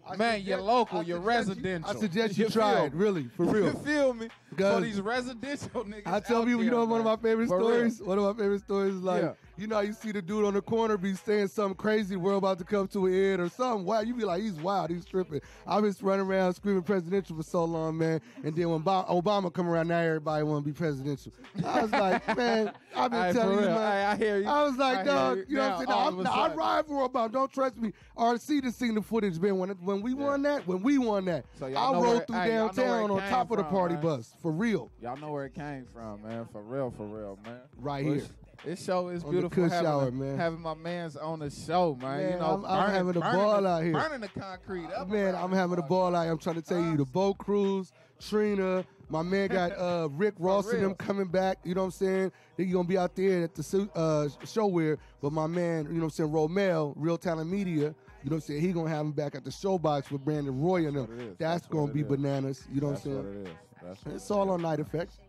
[0.09, 1.89] I man, suggest- you're local, I you're suggest you- residential.
[1.89, 3.65] I suggest you, You try it, really, for real.
[3.65, 4.27] you feel me?
[4.57, 6.07] For these residential niggas.
[6.07, 7.67] I tell people, you there, know, one of my favorite For real.
[7.69, 8.01] stories.
[8.01, 9.33] One of my favorite stories is like, Yeah.
[9.57, 12.33] You know, how you see the dude on the corner be saying something crazy, we're
[12.35, 13.85] about to come to an end or something.
[13.85, 15.41] Wow, you be like, he's wild, he's tripping.
[15.65, 18.21] I've been running around screaming presidential for so long, man.
[18.43, 21.31] And then when Obama come around, now everybody want to be presidential.
[21.65, 23.75] I was like, man, I've been telling you, man.
[23.77, 24.47] Hey, I hear you.
[24.47, 25.45] I was like, dog, you.
[25.49, 26.23] you, know what Now, I'm saying?
[26.23, 27.31] Now, I'm, I ride for Obama.
[27.31, 27.93] Don't trust me.
[28.17, 29.57] RC just seen the footage, man.
[29.57, 32.55] When when we won that, when we won that, So I rode where- through hey,
[32.55, 34.03] y'all know where downtown on top of the party man.
[34.03, 34.91] bus, for real.
[35.01, 36.47] Y'all know where it came from, man.
[36.51, 37.59] For real, for real, man.
[37.79, 38.23] Right here.
[38.65, 39.69] This show is On beautiful.
[39.69, 40.37] Having, a- man.
[40.37, 42.33] having my man's on the show, man.
[42.33, 43.93] you know, I'm- I'm burning, having a ball the, out here.
[43.93, 45.09] burning the concrete up.
[45.09, 46.23] Man, I'm having a ball out.
[46.23, 46.31] here.
[46.31, 50.71] I'm trying to tell you, the boat cruise, Trina, my man got uh, Rick Ross
[50.73, 51.59] and them coming back.
[51.63, 52.31] You know what I'm saying?
[52.57, 55.99] They're gonna be out there at the uh, show where, but my man, you know
[55.99, 57.93] what I'm saying, Romel, Real Talent Media.
[58.23, 58.61] You know what I'm saying?
[58.61, 61.07] He gonna have him back at the showbox with Brandon Roy and them.
[61.07, 61.17] what.
[61.17, 62.07] That's, That's gonna be is.
[62.07, 62.67] bananas.
[62.73, 63.45] You know That's what I'm what saying?
[63.45, 63.55] it is.
[63.83, 64.49] That's what It's it all is.
[64.49, 65.19] on night effects.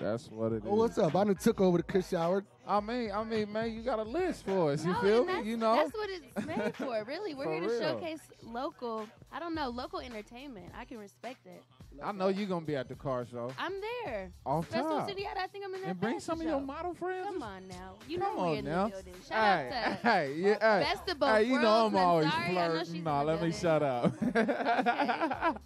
[0.00, 0.62] That's what it is.
[0.66, 1.14] Oh, what's up?
[1.14, 2.42] I done took over the Kush Hour.
[2.70, 4.84] I mean, I mean, man, you got a list for us.
[4.84, 5.42] You No, feel me?
[5.42, 7.02] You know, that's what it's made for.
[7.04, 7.80] Really, we're For here to real.
[7.80, 9.08] showcase local.
[9.32, 10.66] I don't know, local entertainment.
[10.78, 11.62] I can respect it.
[12.02, 13.50] I know you're gonna be at the car show.
[13.58, 13.72] I'm
[14.06, 14.30] there.
[14.46, 15.08] Off Festival top.
[15.08, 15.90] City, I think I'm in that.
[15.90, 16.64] And bring fashion some of your show.
[16.64, 17.26] model friends.
[17.26, 18.84] Come on now, you Come know on we're in now.
[18.86, 19.14] the building.
[19.28, 20.48] Shout hey, out to hey, yeah,
[20.78, 20.80] hey.
[20.84, 22.96] Best of both Hey, you know worlds, I'm always Nansari, I know she's flirting.
[22.96, 23.60] in Nah, the let me building.
[23.60, 25.60] shut up.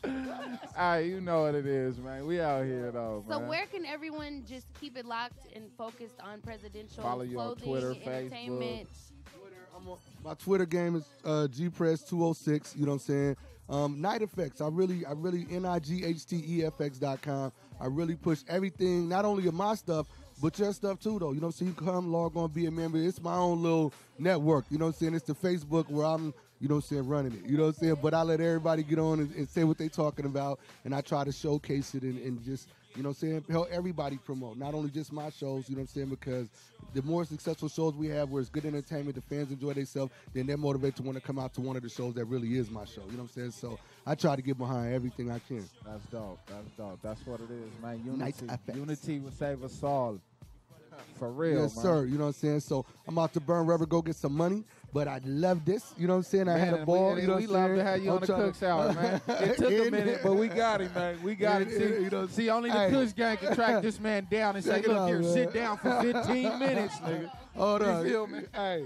[0.77, 2.27] hey, you know what it is, man.
[2.27, 3.49] We out here though, So man.
[3.49, 7.65] where can everyone just keep it locked and focused on presidential Follow you on clothing,
[7.69, 8.89] Twitter, entertainment?
[10.25, 12.75] My Twitter game is uh, gpress206.
[12.77, 13.37] You know what I'm saying?
[13.69, 14.61] Um, Night Effects.
[14.61, 17.53] I really, I really nighthtefx.com.
[17.81, 20.07] I really push everything, not only of my stuff,
[20.43, 21.33] but your stuff too, though.
[21.33, 22.99] You know, so you come log on, be a member.
[22.99, 24.67] It's my own little network.
[24.71, 25.15] You know what I'm saying?
[25.15, 27.45] It's the Facebook where I'm, you know what I'm saying, running it.
[27.45, 27.99] You know what I'm saying?
[28.01, 31.03] But I let everybody get on and, and say what they talking about, and I
[31.03, 34.57] try to showcase it and, and just, you know what I'm saying, help everybody promote,
[34.57, 36.49] not only just my shows, you know what I'm saying, because
[36.95, 40.47] the more successful shows we have where it's good entertainment, the fans enjoy themselves, then
[40.47, 42.71] they're motivated to want to come out to one of the shows that really is
[42.71, 43.03] my show.
[43.11, 43.51] You know what I'm saying?
[43.51, 45.69] So I try to get behind everything I can.
[45.85, 46.39] That's dope.
[46.47, 46.99] That's dope.
[47.03, 48.01] That's what it is, man.
[48.07, 48.47] Unity.
[48.47, 48.75] effects.
[48.75, 50.19] Unity will save us all.
[51.19, 51.85] For real, yes, man.
[51.85, 52.05] sir.
[52.07, 52.61] You know what I'm saying?
[52.61, 54.65] So I'm out to burn rubber, go get some money.
[54.93, 55.93] But I love this.
[55.99, 56.49] You know what I'm saying?
[56.49, 57.15] I Man, had a ball.
[57.15, 59.21] We, you know we love to have you I'm on the trying to- Hour, man.
[59.29, 61.21] It took a minute, but we got him, man.
[61.23, 61.71] We got him.
[61.71, 62.91] See, you know, see, only the hey.
[62.91, 65.33] Kush gang can track this man down and say, look out, here, man.
[65.33, 67.31] sit down for 15 minutes, nigga.
[67.57, 68.05] Hold you on.
[68.05, 68.41] feel me?
[68.55, 68.85] Hey,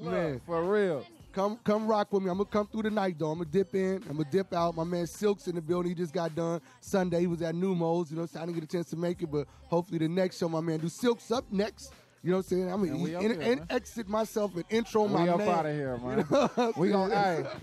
[0.00, 0.40] Man.
[0.46, 1.04] for real.
[1.32, 2.30] Come come rock with me.
[2.30, 3.30] I'm gonna come through the night though.
[3.30, 4.02] I'm gonna dip in.
[4.08, 4.76] I'm gonna dip out.
[4.76, 5.90] My man Silk's in the building.
[5.90, 7.20] He just got done Sunday.
[7.20, 8.10] He was at New Mo's.
[8.10, 10.38] You know, so I didn't get a chance to make it, but hopefully the next
[10.38, 11.92] show, my man, do Silk's up next.
[12.22, 12.72] You know what I'm saying?
[12.72, 13.66] I'm And gonna up in, here, in- man.
[13.70, 15.48] exit myself and intro we my up man.
[15.48, 16.26] out of here, You man.
[16.30, 17.44] know we gonna, saying?
[17.44, 17.54] hey,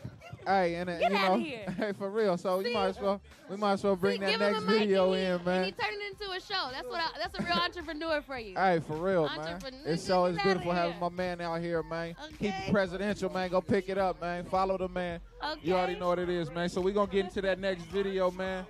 [0.45, 1.65] hey, and uh, Get you outta know, here.
[1.77, 2.37] hey, for real.
[2.37, 4.65] So you might as well, we might as well bring that Give him next a
[4.65, 5.63] mic video and he, in, And man.
[5.63, 6.69] he turned it into a show.
[6.73, 6.99] That's what.
[6.99, 8.55] I, that's a real entrepreneur for you.
[8.57, 9.39] Hey, for real, man.
[9.39, 12.15] Entrepreneur, This show is get beautiful having my man out here, man.
[12.39, 12.65] Keep Okay.
[12.67, 13.49] it presidential, man.
[13.49, 14.43] Go pick it up, man.
[14.43, 15.21] Follow the man.
[15.41, 15.61] Okay.
[15.63, 16.67] You already know what it is, man.
[16.67, 18.65] So we're going to get into that next video, man.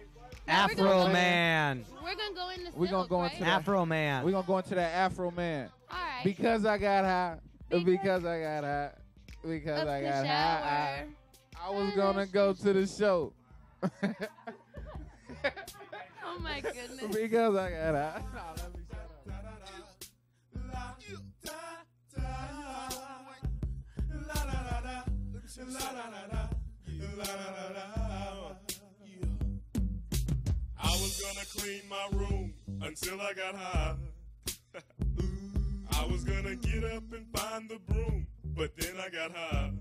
[0.50, 1.86] Afro gonna- Man.
[2.04, 3.32] We're gonna go into We're gonna silk, go right?
[3.32, 3.64] into that.
[3.66, 4.24] Afroman.
[4.24, 5.70] We're gonna go into that Afroman.
[5.92, 6.22] All right.
[6.24, 7.38] Because I got high.
[7.70, 8.92] Because I got high.
[9.44, 11.06] Because Up I the got high.
[11.56, 13.34] I, I was gonna go to the show.
[16.26, 17.16] Oh my goodness.
[17.16, 18.22] because I got high.
[30.89, 33.95] I was gonna clean my room until I got high.
[35.91, 39.71] I was gonna get up and find the broom, but then I got high.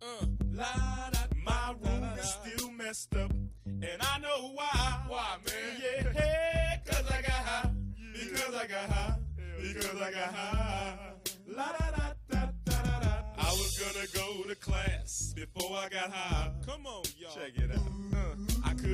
[0.00, 3.30] Uh, la, da, my room is still messed up,
[3.66, 5.02] and I know why.
[5.06, 5.82] Why, man?
[5.82, 7.70] Yeah, hey, cause I got high.
[8.14, 9.16] Because I got high.
[9.60, 10.98] Because I got high.
[11.46, 13.22] La da da da da da da.
[13.36, 16.52] I was gonna go to class before I got high.
[16.64, 17.34] Come on, y'all.
[17.34, 17.82] Check it out.
[18.16, 18.51] Uh,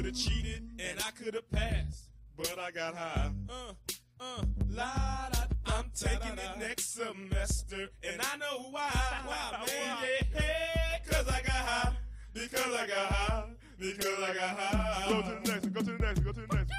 [0.08, 3.30] have cheated and I could have passed, but I got high.
[3.48, 3.72] Uh,
[4.20, 5.40] uh, la da.
[5.66, 8.90] I'm taking it next semester, and I know why.
[9.26, 9.96] Why, man?
[10.34, 11.92] Yeah, cause I got high.
[12.32, 13.44] Because I got high.
[13.78, 15.08] Because I got high.
[15.10, 15.72] Go to the next one.
[15.72, 16.24] Go to the next one.
[16.24, 16.72] Go to the next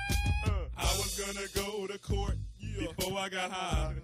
[0.48, 0.56] one.
[0.56, 2.38] Uh, I was gonna go to court
[2.80, 3.94] before I got high.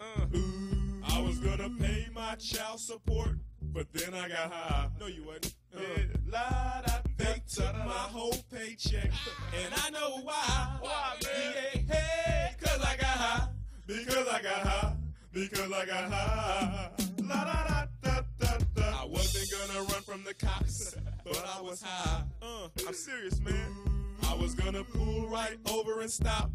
[0.00, 1.02] Uh, Ooh.
[1.08, 3.30] I was gonna pay my child support,
[3.72, 4.88] but then I got high.
[5.00, 5.54] No, you wasn't.
[5.76, 6.82] Uh,
[7.16, 9.10] they took my whole paycheck,
[9.54, 10.76] and I know why.
[10.80, 11.54] Why, man?
[11.88, 13.48] Yeah, hey, cause I got high.
[13.86, 14.92] Because I got high.
[15.32, 16.90] Because I got high.
[17.22, 19.02] La, da, da, da, da, da.
[19.02, 22.22] I wasn't gonna run from the cops, but I was high.
[22.42, 24.14] Uh, I'm serious, man.
[24.28, 26.50] I was gonna pull right over and stop,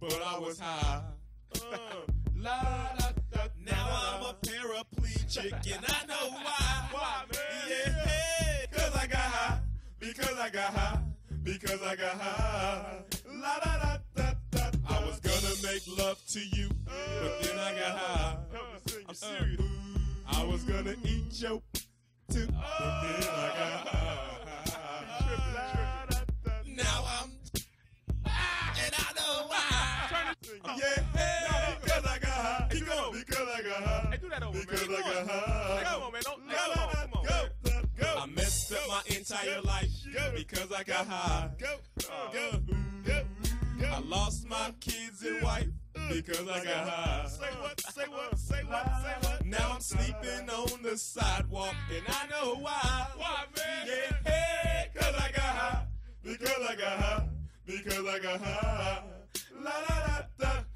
[0.00, 1.02] but I was high.
[1.54, 1.78] Uh,
[2.46, 2.62] la,
[3.32, 6.88] da, now I'm a paraplegic and I know why.
[6.92, 7.42] Why, man?
[7.68, 9.58] Yeah, hey, cause I got high.
[9.98, 11.00] Because I got high.
[11.42, 12.98] Because I got high.
[13.26, 14.70] La da da da da.
[14.88, 18.36] I was gonna make love to you, but then I got high.
[19.08, 19.60] I'm serious.
[19.60, 21.60] Uh, I was gonna eat your
[22.30, 24.22] too, but then I got high.
[26.66, 27.30] Now I'm
[28.78, 30.34] and I know why.
[30.78, 31.65] Yeah,
[33.56, 34.08] I got high.
[34.10, 35.82] Hey, do that over, because I got high.
[35.84, 36.22] Come on, man.
[36.24, 38.14] Don't, go, come on, come on, go, go.
[38.18, 39.88] I messed up my entire life
[40.34, 41.48] because I got high.
[41.58, 42.58] Go, go, uh-huh.
[43.06, 43.22] go,
[43.80, 43.86] go.
[43.86, 47.26] I lost my uh, kids and wife uh, because I got high.
[47.28, 47.80] Say what?
[47.80, 48.38] Say what?
[48.38, 48.84] Say what?
[48.84, 49.18] Say uh-huh.
[49.22, 49.46] what?
[49.46, 53.06] Now I'm sleeping on the sidewalk and I know why.
[53.16, 53.86] Why, man?
[53.86, 55.86] Yeah, hey, cause I got high.
[56.22, 57.28] Because I got high.
[57.64, 59.02] Because I got high.
[59.62, 60.75] La da da da da da.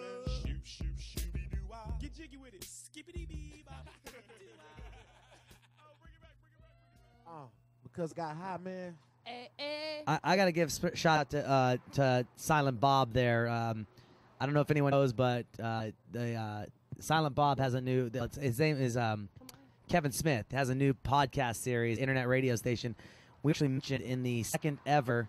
[3.01, 3.15] With.
[3.15, 3.87] Skippity bee bop.
[7.27, 7.49] Oh,
[7.83, 8.95] because got high, man.
[9.25, 10.03] Eh, eh.
[10.07, 13.47] I, I gotta give sp- shout out to uh, to Silent Bob there.
[13.47, 13.87] Um,
[14.39, 16.65] I don't know if anyone knows, but uh, the uh,
[16.99, 18.09] Silent Bob has a new.
[18.39, 19.29] His name is um,
[19.87, 20.45] Kevin Smith.
[20.51, 22.95] Has a new podcast series, internet radio station.
[23.43, 25.27] We actually mentioned in the second ever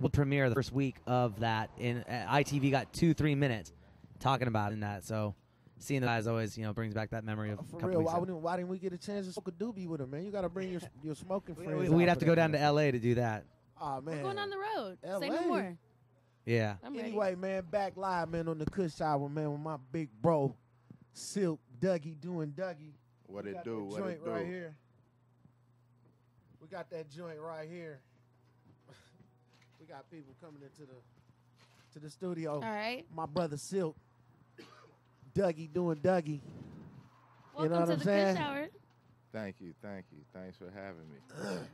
[0.00, 1.70] world premiere, the first week of that.
[1.78, 3.72] In uh, ITV got two three minutes
[4.20, 5.04] talking about in that.
[5.04, 5.34] So
[5.78, 7.60] seeing the guys always you know brings back that memory of.
[7.60, 8.24] a For couple real, weeks why ago.
[8.26, 10.24] didn't, why didn't we get a chance to smoke a doobie with him, man?
[10.24, 11.70] You got to bring your your smoking friends.
[11.78, 12.60] We- out We'd for have to that, go down man.
[12.62, 13.44] to LA to do that.
[13.80, 14.98] Oh man, We're going on the road.
[15.04, 15.40] Say LA.
[15.40, 15.76] no more.
[16.46, 16.76] Yeah.
[16.84, 17.08] I'm ready.
[17.08, 20.54] Anyway, man, back live, man, on the Kush Hour, man, with my big bro,
[21.12, 22.92] Silk Dougie doing Dougie.
[23.26, 23.84] What We it do?
[23.84, 24.30] What joint it do?
[24.30, 24.76] right here.
[26.60, 28.00] We got that joint right here.
[29.80, 30.96] we got people coming into the
[31.92, 32.54] to the studio.
[32.54, 33.04] All right.
[33.14, 33.96] My brother Silk,
[35.36, 36.40] Dougie doing Dougie.
[37.54, 38.36] Welcome you know what to I'm the saying?
[38.36, 38.66] Kush Hour.
[39.32, 40.18] Thank you, thank you.
[40.32, 41.58] Thanks for having me.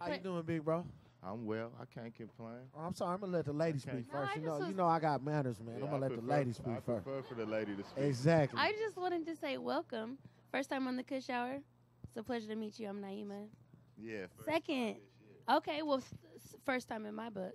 [0.00, 0.84] How you doing, big bro?
[1.24, 1.70] I'm well.
[1.80, 2.52] I can't complain.
[2.76, 3.14] Oh, I'm sorry.
[3.14, 3.98] I'm gonna let the ladies Okay.
[4.00, 4.32] speak No, first.
[4.32, 5.76] I you just know, was- you know, I got manners, man.
[5.78, 7.04] Yeah, I'm gonna I let the prefer- ladies speak I first.
[7.04, 8.04] prefer for the lady to speak.
[8.04, 8.60] Exactly.
[8.60, 10.18] I just wanted to say welcome.
[10.50, 11.60] First time on the Kush Hour.
[12.08, 12.88] It's a pleasure to meet you.
[12.88, 13.46] I'm Naima.
[13.96, 14.26] Yeah.
[14.36, 14.96] first Second.
[15.48, 17.54] Okay, well, f- s- first time in my book.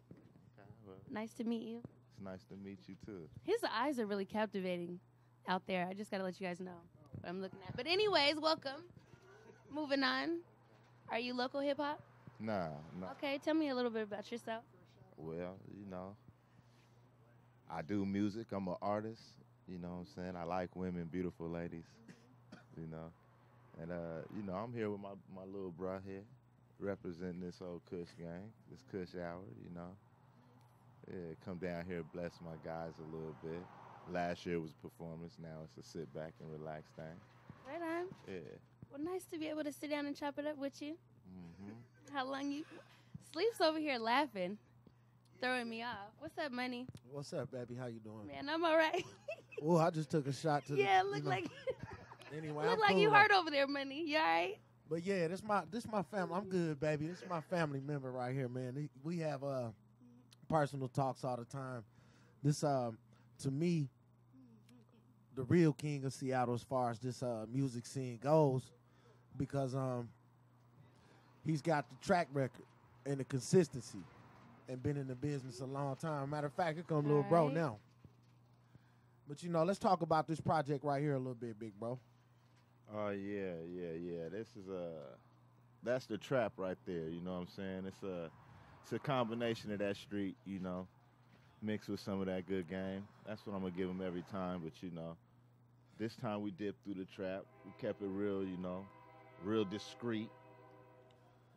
[0.56, 1.82] time, well, Nice to meet you.
[2.18, 3.30] It's nice to meet you too.
[3.44, 5.00] His eyes are really captivating
[5.48, 5.86] out there.
[5.88, 6.72] I just got to let you guys know
[7.12, 7.76] what I'm looking at.
[7.78, 8.84] But, anyways, welcome.
[9.72, 10.40] Moving on.
[11.12, 12.02] Are you local hip hop?
[12.40, 13.12] Nah, nah.
[13.12, 14.64] Okay, tell me a little bit about yourself.
[15.16, 16.16] Well, you know,
[17.70, 18.48] I do music.
[18.52, 19.22] I'm an artist.
[19.68, 20.36] You know what I'm saying?
[20.36, 21.86] I like women, beautiful ladies.
[22.80, 23.12] You know,
[23.82, 26.24] and uh, you know, I'm here with my my little bro here,
[26.80, 29.42] representing this old Kush gang, this Kush hour.
[29.64, 29.96] You know,
[31.12, 33.66] yeah, come down here, bless my guys a little bit.
[34.10, 35.38] Last year was performance.
[35.42, 37.06] Now it's a sit back and relax thing.
[37.66, 38.06] Right on.
[38.28, 38.40] Yeah.
[38.92, 40.96] Well, nice to be able to sit down and chop it up with you.
[41.28, 41.72] hmm
[42.14, 42.64] How long you
[43.34, 44.58] sleeps over here laughing,
[45.42, 46.14] throwing me off.
[46.20, 46.88] What's up, money?
[47.12, 47.76] What's up, baby?
[47.76, 48.28] How you doing?
[48.28, 49.04] Man, I'm all right.
[49.66, 51.08] Oh, I just took a shot to yeah, the.
[51.10, 51.46] look you know, like
[52.38, 53.18] Anyway, look I'm like you cool.
[53.18, 54.04] hurt over there, money.
[54.06, 54.58] You all right?
[54.88, 56.36] But yeah, this my this my family.
[56.36, 57.08] I'm good, baby.
[57.08, 58.88] This is my family member right here, man.
[59.04, 59.70] We have uh
[60.48, 61.84] personal talks all the time.
[62.44, 62.98] This um
[63.40, 63.90] to me,
[65.36, 68.72] the real king of Seattle as far as this uh music scene goes,
[69.38, 70.10] because um
[71.46, 72.66] he's got the track record
[73.06, 74.04] and the consistency,
[74.68, 76.30] and been in the business a long time.
[76.30, 77.78] Matter of fact, here come little bro now.
[79.28, 82.00] But you know, let's talk about this project right here a little bit, big bro.
[82.94, 84.30] Oh yeah, yeah, yeah.
[84.30, 84.92] This is a
[85.84, 87.10] that's the trap right there.
[87.10, 87.84] You know what I'm saying?
[87.88, 88.30] It's a
[88.88, 90.88] it's a combination of that street, you know,
[91.62, 93.06] mixed with some of that good game.
[93.28, 94.62] That's what I'm gonna give them every time.
[94.64, 95.18] But you know,
[96.00, 97.44] this time we dipped through the trap.
[97.66, 98.86] We kept it real, you know,
[99.44, 100.30] real discreet.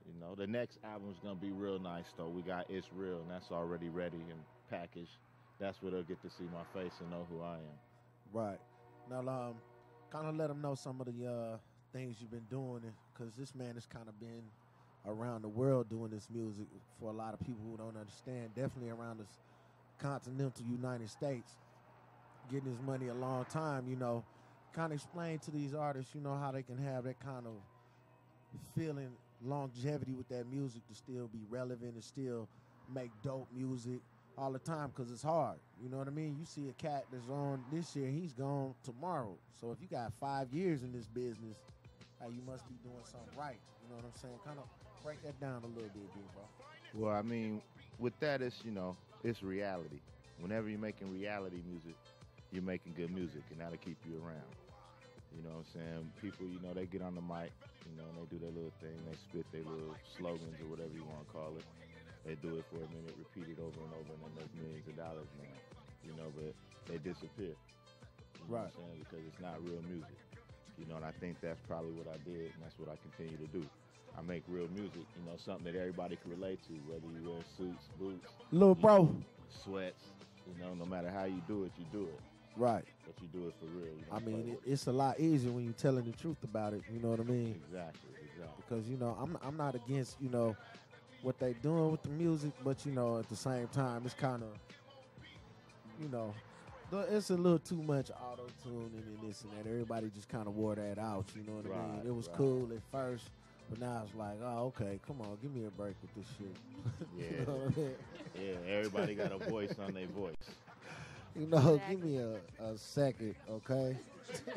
[0.08, 2.26] You know, the next album's gonna be real nice though.
[2.26, 5.18] We got It's Real, and that's already ready and packaged.
[5.60, 7.78] That's where they'll get to see my face and know who I am.
[8.32, 8.58] Right.
[9.08, 9.54] Now, um,
[10.10, 11.58] kind of let them know some of the uh,
[11.92, 12.82] things you've been doing,
[13.14, 14.42] because this man has kind of been
[15.06, 16.66] around the world doing this music
[17.00, 18.50] for a lot of people who don't understand.
[18.54, 19.40] Definitely around this
[19.98, 21.56] continental United States,
[22.50, 23.86] getting his money a long time.
[23.88, 24.24] You know,
[24.74, 27.52] kind of explain to these artists, you know, how they can have that kind of
[28.76, 29.10] feeling
[29.42, 32.46] longevity with that music to still be relevant and still
[32.94, 34.00] make dope music
[34.36, 35.58] all the time because it's hard.
[35.82, 36.36] You know what I mean?
[36.38, 39.34] You see a cat that's on this year, he's gone tomorrow.
[39.60, 41.56] So if you got five years in this business,
[42.20, 43.56] you must be doing something right.
[43.82, 44.38] You know what I'm saying?
[44.44, 44.64] Kind of
[45.02, 46.44] break that down a little bit, bro.
[46.94, 47.62] Well, I mean,
[47.98, 50.00] with that, it's you know, it's reality.
[50.40, 51.94] Whenever you're making reality music,
[52.52, 54.50] you're making good music, and that'll keep you around.
[55.36, 56.02] You know what I'm saying?
[56.20, 57.52] People, you know, they get on the mic,
[57.86, 60.90] you know, and they do their little thing, they spit their little slogans or whatever
[60.90, 61.66] you want to call it.
[62.26, 64.86] They do it for a minute, repeat it over and over, and they make millions
[64.90, 65.56] of dollars now.
[66.04, 66.52] You know, but
[66.90, 67.54] they disappear.
[67.54, 68.98] You know saying?
[68.98, 70.18] Because it's not real music.
[70.76, 73.36] You know, and I think that's probably what I did, and that's what I continue
[73.38, 73.62] to do.
[74.18, 77.40] I make real music, you know, something that everybody can relate to, whether you wear
[77.56, 79.14] suits, boots, Little bro.
[79.48, 80.04] sweats,
[80.46, 82.20] you know, no matter how you do it, you do it.
[82.56, 82.84] Right.
[83.06, 83.86] But you do it for real.
[83.86, 86.82] You I mean, it, it's a lot easier when you're telling the truth about it.
[86.92, 87.60] You know what I mean?
[87.66, 88.64] Exactly, exactly.
[88.68, 90.56] Because you know, I'm I'm not against you know
[91.22, 94.42] what they doing with the music, but you know, at the same time, it's kind
[94.42, 94.48] of
[96.02, 96.34] you know,
[97.10, 99.68] it's a little too much auto tuning and this and that.
[99.70, 101.26] Everybody just kind of wore that out.
[101.36, 101.96] You know what I mean?
[101.98, 102.36] Right, It was right.
[102.36, 103.30] cool at first,
[103.70, 106.56] but now it's like, oh, okay, come on, give me a break with this shit.
[107.18, 107.24] Yeah.
[107.40, 107.94] you know what I mean?
[108.66, 110.34] Yeah, everybody got a voice on their voice.
[111.38, 113.96] You know, give me a, a second, okay?
[114.46, 114.56] Right,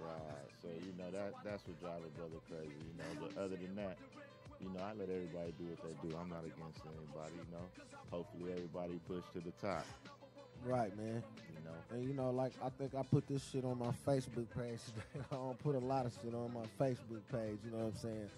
[0.00, 0.48] right.
[0.62, 3.26] So you know that that's what drives a brother crazy, you know.
[3.26, 3.98] But other than that,
[4.60, 6.16] you know, I let everybody do what they do.
[6.16, 7.66] I'm not against anybody, you know.
[8.10, 9.84] Hopefully everybody push to the top.
[10.64, 11.22] Right, man.
[11.64, 11.76] You know.
[11.96, 14.80] And you know, like I think I put this shit on my Facebook page.
[15.32, 17.58] I don't put a lot of shit on my Facebook page.
[17.64, 18.30] You know what I'm saying?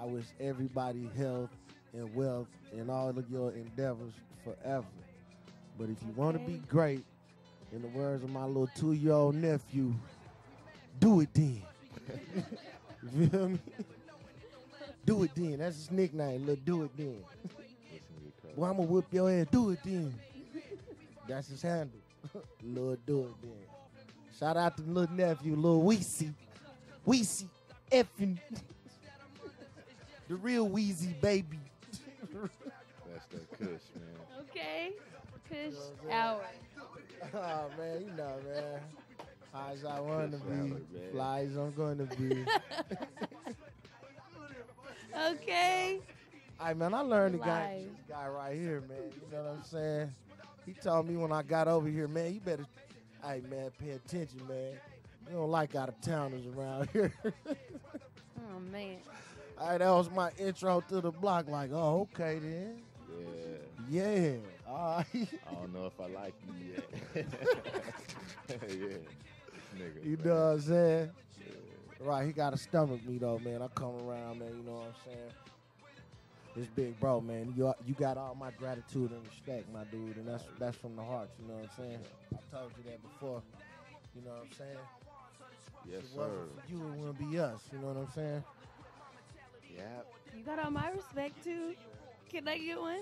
[0.00, 1.50] I wish everybody health
[1.92, 4.12] and wealth and all of your endeavors
[4.42, 4.86] forever.
[5.78, 7.04] But if you want to be great,
[7.72, 9.92] in the words of my little two-year-old nephew,
[11.00, 11.62] do it then.
[13.12, 13.58] you feel me?
[15.04, 15.58] Do it then.
[15.58, 16.46] That's his nickname.
[16.46, 17.24] Little do it then.
[18.56, 19.46] well, I'm gonna whip your ass.
[19.50, 20.14] Do it then.
[21.28, 22.03] That's his handle.
[22.62, 23.52] Lil do it then.
[24.38, 26.32] Shout out to little nephew, Lil Weezy.
[27.06, 27.46] Weezy
[27.90, 28.38] effing.
[30.28, 31.58] the real Weezy baby.
[32.32, 34.40] That's that Kush, man.
[34.40, 34.92] Okay.
[35.48, 35.74] Kush
[36.10, 36.40] hour.
[37.34, 38.80] oh man, you know, man.
[39.52, 40.80] High as I want to be, hour,
[41.12, 42.44] fly as I'm going to be.
[45.30, 46.00] Okay.
[46.58, 48.98] All right, man, I learned the guy, this guy right here, man.
[49.14, 50.12] You know what I'm saying?
[50.66, 52.66] He told me when I got over here, man, you better,
[53.22, 54.72] hey, man, pay attention, man.
[55.28, 57.12] You don't like out of towners around here.
[57.46, 58.96] Oh man.
[59.58, 61.48] All right, that was my intro to the block.
[61.48, 62.82] Like, oh, okay then.
[63.88, 64.02] Yeah.
[64.12, 64.36] Yeah.
[64.68, 65.28] All right.
[65.48, 67.26] I don't know if I like you yet.
[68.68, 68.96] yeah.
[69.78, 70.04] Nigga.
[70.04, 71.10] You know what I'm saying?
[71.40, 71.46] Yeah.
[72.00, 73.62] Right, he got to stomach me though, man.
[73.62, 74.48] I come around, man.
[74.56, 75.32] You know what I'm saying?
[76.56, 77.52] This big bro, man.
[77.56, 81.02] You you got all my gratitude and respect, my dude, and that's that's from the
[81.02, 81.28] heart.
[81.40, 81.98] You know what I'm saying?
[82.32, 83.42] I told you that before.
[84.14, 84.78] You know what I'm saying?
[85.90, 86.62] Yes, if it wasn't sir.
[86.66, 87.60] for you, it wouldn't be us.
[87.72, 88.44] You know what I'm saying?
[89.76, 90.06] Yep.
[90.36, 91.74] You got all my respect too.
[92.30, 93.00] Can I get one?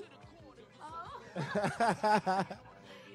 [0.82, 2.44] Oh.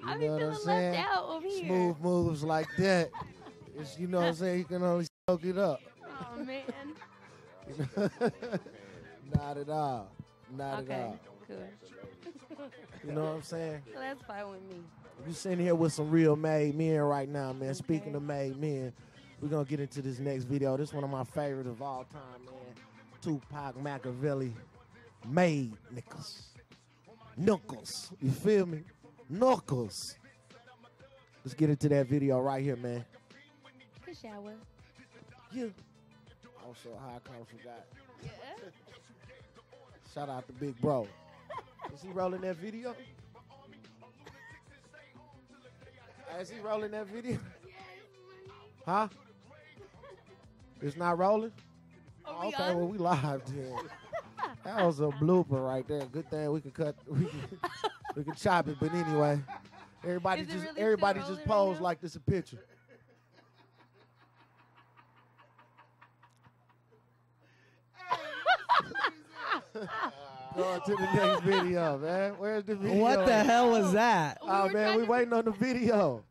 [0.04, 0.94] You I be know what I'm feeling saying?
[0.94, 1.66] left out over here.
[1.66, 3.10] Smooth moves like that.
[3.76, 4.60] It's, you know what I'm saying?
[4.60, 5.82] You can only soak it up.
[6.08, 6.62] Oh man.
[9.34, 10.12] Not at all.
[10.56, 10.94] Not okay.
[10.94, 11.20] at all.
[11.48, 11.58] Cool.
[13.06, 13.82] You know what I'm saying?
[13.94, 14.78] So that's fine with me.
[15.26, 17.74] We sitting here with some real made men right now, man.
[17.74, 18.94] Speaking of made men,
[19.42, 20.78] we're gonna get into this next video.
[20.78, 22.76] This one of my favorites of all time, man.
[23.22, 24.54] Tupac Machiavelli,
[25.28, 26.50] made Nichols,
[27.36, 28.12] Knuckles.
[28.22, 28.84] You feel me?
[29.30, 30.18] Knuckles.
[31.44, 33.06] Let's get into that video right here, man.
[34.06, 34.54] Good shower.
[35.52, 35.74] You.
[36.66, 37.86] Also, high come forgot.
[38.24, 38.30] Yeah.
[40.18, 41.08] Shout out to Big Bro.
[41.94, 42.96] Is he rolling that video?
[46.40, 47.38] Is he rolling that video?
[48.84, 49.10] Huh?
[50.82, 51.52] It's not rolling?
[52.26, 53.76] We okay, well we live then.
[54.64, 56.06] that was a blooper right there.
[56.06, 57.42] Good thing we can cut we can,
[58.16, 59.40] we can chop it, but anyway.
[60.04, 62.66] Everybody Is just really everybody just right pose like this a picture.
[70.56, 72.34] Going to the next video, man.
[72.38, 72.98] Where's the video?
[73.02, 74.40] What the hell was that?
[74.42, 76.24] Oh man, we waiting on the video.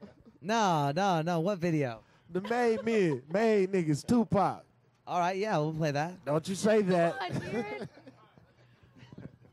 [0.42, 1.40] No, no, no.
[1.40, 2.00] What video?
[2.30, 4.64] The made men, made niggas, Tupac.
[5.06, 6.24] All right, yeah, we'll play that.
[6.24, 7.16] Don't you say that.
[7.20, 7.66] I hear.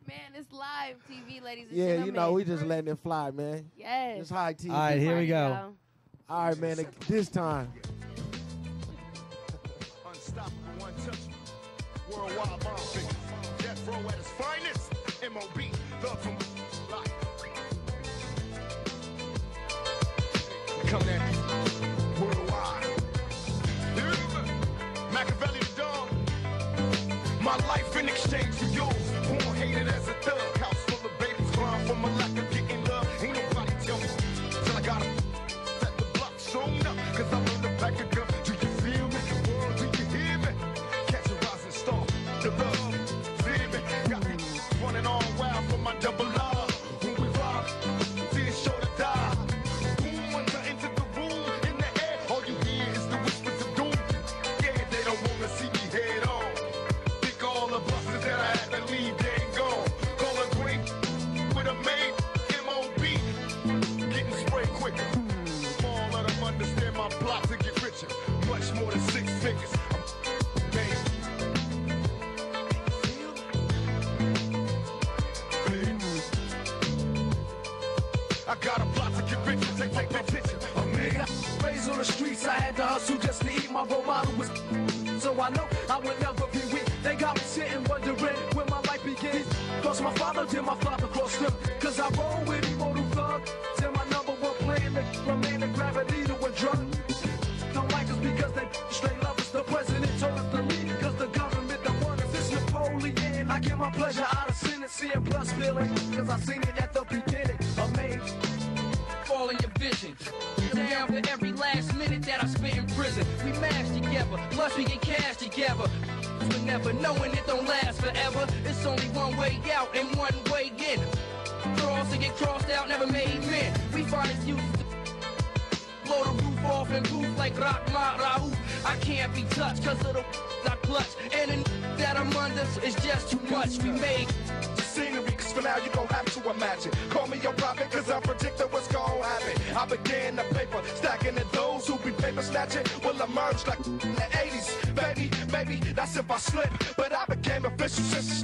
[0.07, 2.05] Man, it's live TV, ladies and Yeah, gentlemen.
[2.07, 3.69] you know, we just letting it fly, man.
[3.77, 4.21] Yes.
[4.21, 4.71] It's high TV.
[4.71, 5.49] All right, here we go.
[5.49, 5.75] Party,
[6.29, 6.87] All right, man.
[7.07, 7.71] This time.
[10.07, 11.33] Unstoppable, untouchable.
[12.11, 12.77] Worldwide bomb
[13.93, 14.91] Row at its finest.
[15.21, 15.61] MOB,
[16.01, 16.35] thug from
[16.89, 17.13] life.
[20.87, 21.39] Coming at you.
[22.19, 22.87] Worldwide.
[25.13, 26.09] Machiavelli the dog.
[27.41, 29.11] My life in exchange for yours.
[29.27, 30.57] Born hated as a thug.
[30.57, 32.52] House full of babies crying for my lack of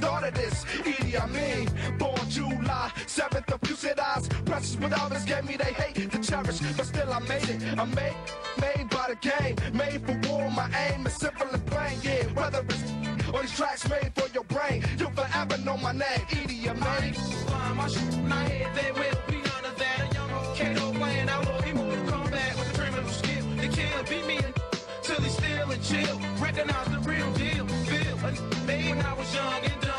[0.00, 0.64] the start of this.
[0.86, 4.28] Edie, I mean, born July 7th, of eyes.
[4.44, 7.78] Precious, but others gave me they hate to cherish, but still I made it.
[7.78, 8.16] I made,
[8.60, 10.50] made by the game, made for war.
[10.50, 12.24] My aim is simple and plain, yeah.
[12.34, 12.90] Whether it's
[13.32, 17.12] or these tracks made for your brain, you'll forever know my name, Edie, I.
[17.48, 20.10] Find my shit my head, they will be none of that.
[20.10, 23.44] A young old Kato playing outlaw, immortal combat with the criminal skill.
[23.56, 26.20] They can't beat me until he still and chill.
[26.40, 27.66] Recognize the real deal.
[27.66, 29.89] Feel a made when I was young and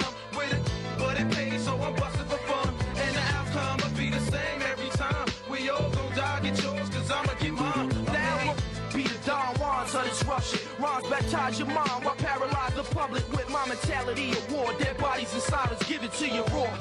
[11.11, 14.71] Baptize your mind while paralyze the public with my mentality of war.
[14.79, 16.71] Dead bodies and silence, give it to you raw.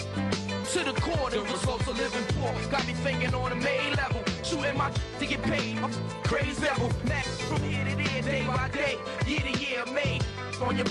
[0.71, 2.55] To the core, the results of living poor.
[2.71, 4.23] Got me thinking on a main level.
[4.45, 5.79] Shooting my to get paid.
[5.79, 6.93] I'm crazy level.
[7.07, 10.25] Max from here to there, day by day, year to year, made.
[10.63, 10.87] On your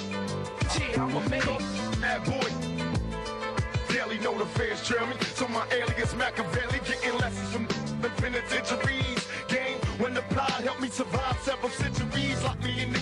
[0.77, 1.41] yeah, I'm a man.
[2.01, 2.49] Bad boy.
[3.87, 5.07] Daily know the fans trail.
[5.35, 7.67] So my alias Machiavelli getting lessons from
[8.01, 9.27] the penitentiaries.
[9.47, 12.43] Game when the plot helped me survive several centuries.
[12.43, 12.99] Lock me in the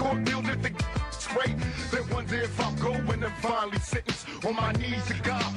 [0.00, 0.72] court, deal with the
[1.10, 1.56] straight.
[1.90, 5.52] Then wonder if I'm going and finally sentence on my knees to God.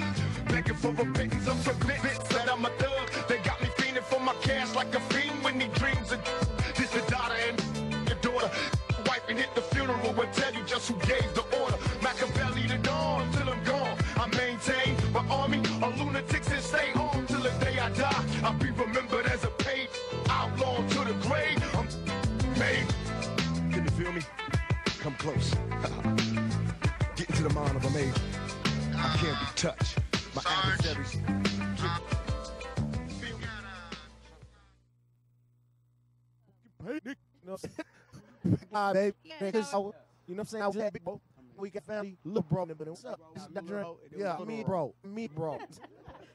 [0.49, 3.05] Begging for repentance, I'm convinced that I'm a thug.
[3.29, 6.19] They got me fiending for my cash like a fiend when he dreams of
[6.77, 7.57] this the daughter and
[8.09, 8.51] your daughter.
[9.07, 11.42] Wife and hit the funeral and tell you just who gave the
[29.63, 29.95] I can't.
[30.35, 31.15] My adversaries.
[31.15, 31.21] You
[37.45, 38.67] know what I'm saying?
[38.73, 39.15] Ah, baby.
[39.39, 39.93] Niggas, You know
[40.27, 40.63] what I'm saying?
[40.63, 41.21] I was big bro.
[41.55, 43.21] We got family, little bro, but what's up?
[43.35, 43.63] It's that.
[44.17, 45.59] Yeah, me bro, me bro.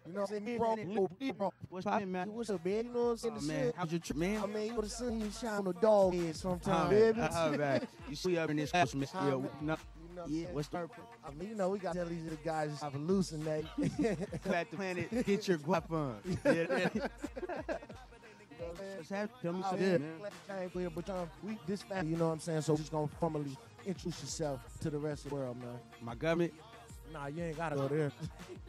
[0.06, 0.44] You know what I'm saying?
[0.46, 1.52] Me bro, little bro.
[1.68, 2.32] What's poppin', man?
[2.32, 2.86] What's up, man?
[2.86, 3.34] You know what I'm saying?
[3.36, 4.42] Oh, man, how's your trip, man?
[4.42, 7.20] I mean, you know the sun you shine on the dog head sometimes, Oh, baby.
[7.20, 7.88] oh, man.
[8.08, 9.38] You see up in this house, Miss Huh,
[10.26, 10.26] Yo.
[10.26, 10.26] man.
[10.26, 10.54] No, You know what I'm yeah, saying?
[10.54, 10.78] what's the
[11.24, 13.66] I mean, you know, we got to tell these other guys I've hallucinate.
[14.42, 16.16] Glad the planet get your guap on.
[16.44, 16.88] Yeah,
[18.96, 19.38] What's happening?
[19.42, 19.98] Tell me something, yeah.
[19.98, 20.18] man.
[20.18, 22.62] Glad you came clear, but um, we this family, you know what I'm saying?
[22.62, 23.56] So just gonna formally
[23.86, 25.78] introduce yourself to the rest of the world, man.
[26.02, 26.52] My government.
[27.12, 28.12] Nah, you ain't gotta go there.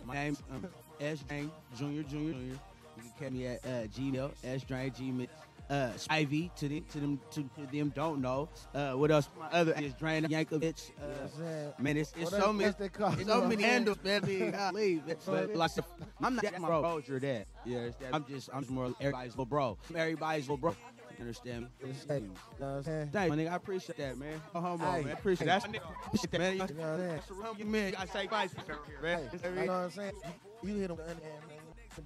[0.05, 0.65] My name um,
[1.01, 2.53] S Drain Junior Junior Junior.
[2.97, 5.27] You can catch me at uh, Gmail S Drain Gmail.
[5.69, 8.49] Uh, Ivy to them to them to, to them don't know.
[8.73, 9.29] Uh, what else?
[9.39, 10.89] My other is Drain Yankovic.
[10.99, 14.21] Uh, man, it's, it's so many, what's they call it's so many handles, man.
[14.25, 15.15] man, Golly, man.
[15.19, 15.71] So But like,
[16.21, 17.01] I'm not that my bro.
[17.05, 17.45] You're that.
[17.65, 18.15] Yeah, it's that.
[18.15, 19.77] I'm just I'm just more everybody's little bro.
[19.95, 20.75] Everybody's little bro.
[21.19, 21.63] You understand?
[21.83, 21.91] me?
[22.07, 23.09] Hey, you know what I'm saying?
[23.11, 23.51] Thank you, my nigga.
[23.51, 24.41] I appreciate that, man.
[24.55, 25.13] Oh, homo, Hey, man.
[25.13, 25.59] Appreciate hey.
[25.59, 25.81] that.
[26.05, 26.53] Appreciate that, man.
[26.53, 27.55] You know what I'm saying?
[27.59, 28.49] You man, I say bye,
[29.03, 29.19] man.
[29.43, 30.13] Hey, you know what I'm saying?
[30.63, 31.57] You, you hit him the underhand, man.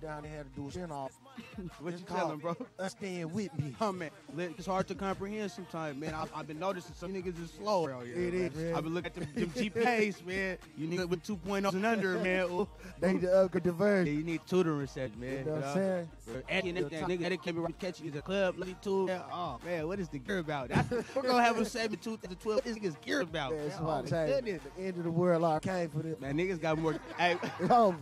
[0.01, 1.11] Down and had to do a chin off.
[1.79, 2.55] What you telling, bro?
[2.87, 3.75] Staying with me.
[3.81, 6.13] Oh man, it's hard to comprehend sometimes, man.
[6.13, 8.15] I've, I've been noticing some niggas is slow here.
[8.15, 8.75] It is, man.
[8.75, 10.57] I've been looking at them, them GPAs, man.
[10.77, 12.45] You niggas with 2.0 and under, man.
[12.49, 12.67] Ooh.
[12.99, 14.13] They need to upgrade the version.
[14.13, 15.39] Yeah, you need tutoring session, man.
[15.39, 16.09] You know what I'm saying?
[16.49, 19.05] And everything, nigga, Eddie came around catch you at the club, lady too.
[19.09, 20.69] Yeah, Oh man, what is the gear about?
[20.69, 22.55] That's, we're gonna have a 7 2012.
[22.55, 23.51] What is niggas gear about?
[23.51, 23.89] That's man?
[23.89, 26.19] I Oh, the end of the world I came for this.
[26.19, 26.95] Man, niggas got more.
[27.17, 27.97] Hey, It's over.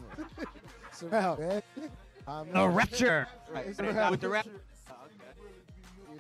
[0.91, 1.61] Surround, man.
[2.27, 3.27] I mean, The rapture.
[3.55, 3.89] It's Right.
[3.89, 4.51] a rap- With the rap- You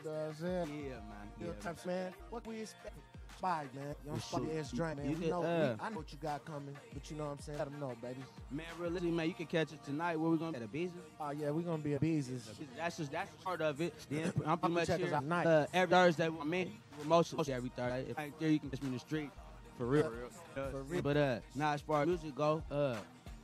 [0.03, 0.67] know what I'm saying?
[0.67, 1.01] Yeah, man.
[1.39, 2.13] You know Yeah, types, man.
[2.29, 2.95] What we expect?
[3.37, 3.83] Spy, man.
[4.05, 5.05] Young Well, Spy shoot, ass drink, man.
[5.05, 7.25] you we could, know, uh, we, I know what you got coming, but you know
[7.25, 7.57] what I'm saying?
[7.57, 8.23] Let them know, baby.
[8.51, 10.15] Man, realistically, man, you can catch it tonight.
[10.17, 11.03] Where we gonna be at a business?
[11.19, 12.49] Oh, yeah, we're going to be at business.
[12.77, 13.93] That's just that's part of it.
[14.09, 15.45] Then I'm pretty much check us here out tonight.
[15.47, 16.25] uh, every Thursday.
[16.27, 18.05] I mean, most mostly every Thursday.
[18.11, 19.29] If I ain't there, you can catch me in the street
[19.77, 20.11] for real.
[20.55, 21.01] Uh, For real.
[21.01, 22.97] But uh, now as far as music go, uh,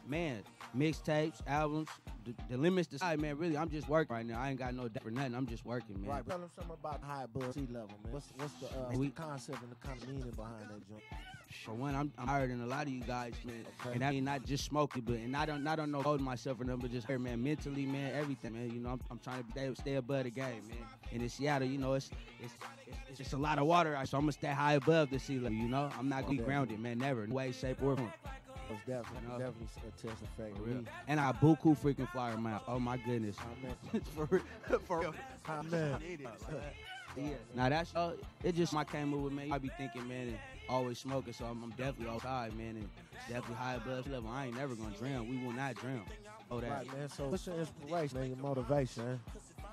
[0.07, 0.43] man,
[0.75, 1.89] mixtapes, albums,
[2.25, 3.37] the, the limits decide, man.
[3.37, 4.39] Really, I'm just working right now.
[4.39, 5.35] I ain't got no debt for nothing.
[5.35, 6.09] I'm just working, man.
[6.09, 8.13] Right, tell them something about high above sea level, man.
[8.13, 10.87] What's, what's the, uh, what's We- the concept and the kind of meaning behind that
[10.89, 11.03] joint?
[11.63, 13.65] For one, I'm, I'm higher than a lot of you guys, man.
[13.81, 13.95] Okay.
[13.95, 16.59] And I mean, not just smoking, but and I don't, I don't know hold myself
[16.59, 18.69] or nothing, but just here, man, mentally, man, everything, man.
[18.69, 20.77] You know, I'm, I'm trying to stay, stay above the game, man.
[21.13, 22.09] And in Seattle, you know, it's
[22.43, 22.53] it's
[22.85, 25.39] it's, it's just a lot of water, so I'm gonna stay high above the sea
[25.39, 25.57] level.
[25.57, 28.11] You know, I'm not gonna be grounded, man, never, in way, shape, or form.
[28.69, 30.57] It's definitely, You definitely a test effect.
[30.57, 30.83] For real.
[31.07, 32.63] And I buku freaking flyer mouth.
[32.67, 33.35] Oh my goodness.
[33.39, 34.01] Amen.
[34.15, 34.43] for real.
[34.87, 35.15] For real.
[35.49, 35.97] Amen.
[37.15, 37.29] Yeah.
[37.55, 38.11] Now that's uh,
[38.43, 38.55] it.
[38.55, 39.51] Just my came up with man.
[39.51, 40.37] I be thinking, man, and
[40.69, 42.89] always smoking, so I'm, I'm definitely outside, man, and
[43.27, 44.29] definitely high blood level.
[44.29, 45.27] I ain't never gonna drown.
[45.27, 46.03] We will not drown.
[46.51, 46.69] Oh, that.
[46.69, 47.09] Right, man.
[47.09, 49.19] So what's your inspiration and your motivation.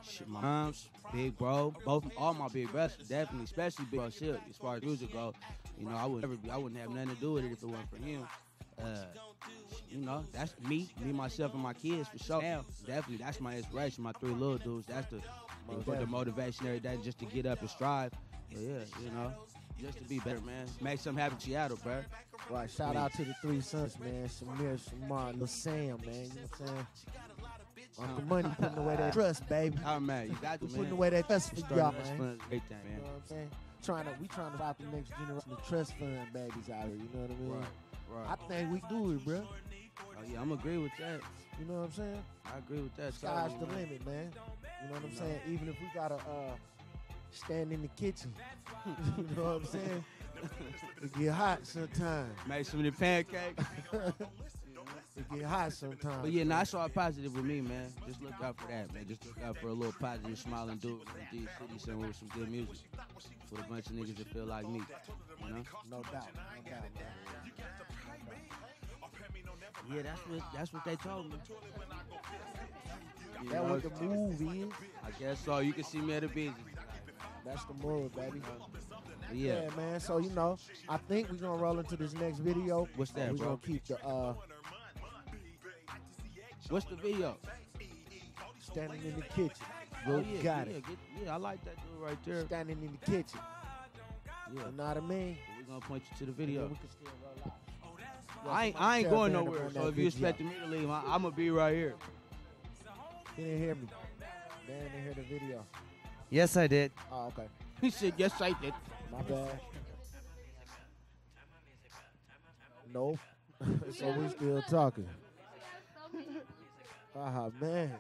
[0.03, 4.41] Shit, my moms, big bro, both all my big brothers, definitely, especially big bro shit.
[4.51, 5.33] As far as music go,
[5.79, 7.63] you know, I would never be, I wouldn't have nothing to do with it if
[7.63, 8.27] it wasn't for him.
[8.83, 9.05] Uh,
[9.91, 12.43] you know, that's me, me, myself, and my kids for sure.
[12.43, 14.03] Now, definitely, that's my inspiration.
[14.03, 14.87] My three little dudes.
[14.87, 15.21] That's the
[15.87, 18.13] the, the motivation every day, just to get up and strive.
[18.51, 19.33] But yeah, you know,
[19.81, 20.67] just to be better, man.
[20.81, 22.03] Make something happen Seattle, bro.
[22.51, 24.29] Right, shout out to the three sons, man.
[24.29, 25.99] Samir, Shamar, Lil Sam, man.
[26.07, 26.25] You know
[26.59, 26.87] what I'm saying?
[27.99, 29.79] Uncle Money putting away that trust, baby.
[29.87, 32.39] Oh man, you got to putting away that trust for y'all, man.
[32.49, 32.97] Great thing, man.
[32.97, 33.51] You know what I'm saying?
[33.83, 36.97] Trying to, we trying to stop the next generation of trust fund babies out here.
[36.97, 37.53] You know what I mean?
[37.53, 37.67] Right,
[38.15, 38.27] right.
[38.31, 39.43] I think we do it, bro.
[40.01, 41.21] Oh yeah, I'm agree with that.
[41.59, 42.25] You know what I'm saying?
[42.47, 43.15] I agree with that.
[43.15, 43.77] Sky's totally, the man.
[43.77, 44.33] limit, man.
[44.83, 45.41] You know what I'm saying?
[45.49, 46.55] Even if we gotta uh,
[47.31, 48.33] stand in the kitchen.
[48.87, 50.05] you know what I'm saying?
[51.03, 52.31] It get hot sometimes.
[52.47, 53.65] Make some of the pancakes.
[55.17, 56.23] It get hot sometimes.
[56.23, 57.93] But yeah, nah, it's all positive with me, man.
[58.05, 59.07] Just look out for that, man.
[59.07, 62.29] Just look out for a little positive, smiling dude from D City somewhere with some
[62.35, 62.85] good music.
[63.53, 64.83] With a bunch of niggas that feel like me.
[65.47, 65.63] You know?
[65.89, 66.27] No doubt.
[66.35, 66.83] No doubt,
[69.93, 71.37] Yeah, that's what that's what they told me.
[73.43, 74.73] You That what the move is.
[75.05, 75.59] I guess so.
[75.59, 76.55] You can see me at the busy.
[77.45, 78.41] That's the move, baby.
[78.41, 79.69] But yeah.
[79.77, 80.01] man.
[80.01, 80.57] So you know,
[80.89, 82.89] I think we're gonna roll into this next video.
[82.97, 83.47] What's that, We're bro?
[83.47, 84.35] gonna keep the uh
[86.71, 87.37] What's the video?
[88.59, 89.67] standing in the kitchen.
[90.07, 90.87] Oh, You yeah, got yeah, it.
[90.87, 92.45] get- yeah, I like that dude right there.
[92.47, 93.39] Standing in the kitchen.
[94.55, 94.63] Yeah.
[94.71, 95.37] You know what I mean?
[95.59, 96.63] We're gonna point you to the video.
[96.67, 97.53] We can still roll out.
[98.49, 99.71] I ain't, I ain't going nowhere.
[99.73, 100.07] So if you video.
[100.09, 101.95] expecting me to leave, I, I'm gonna be right here.
[103.37, 103.89] He didn't hear me.
[104.67, 105.67] Dan didn't hear the video.
[106.31, 106.93] Yes, I did.
[107.13, 107.49] Oh, okay.
[107.81, 108.75] He said, "Yes, I did."
[109.13, 109.61] My bad.
[112.93, 113.19] Nope.
[113.97, 115.09] so we still talking.
[117.17, 117.95] Ah man.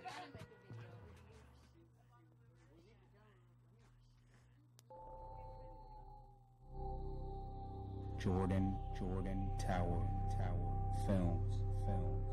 [8.25, 10.24] Jordan, Jordan Tower, Tower,
[11.07, 12.25] Films, Films.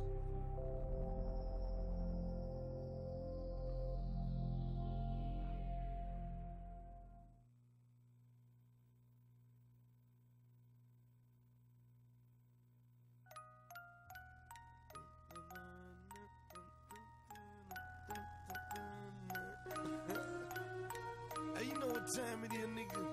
[21.57, 23.03] Hey, you know what time it is, nigga?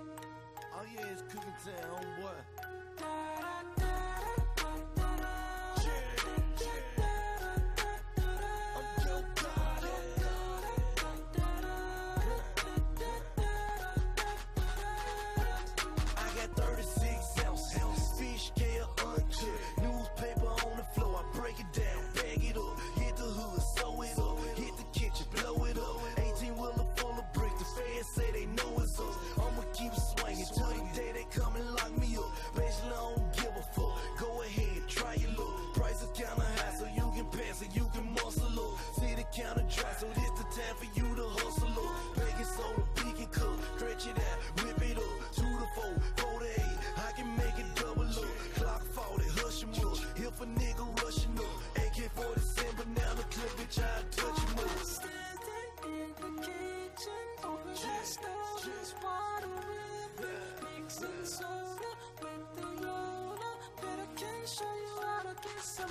[0.75, 3.48] Oh yeah, it's cooking time, homeboy.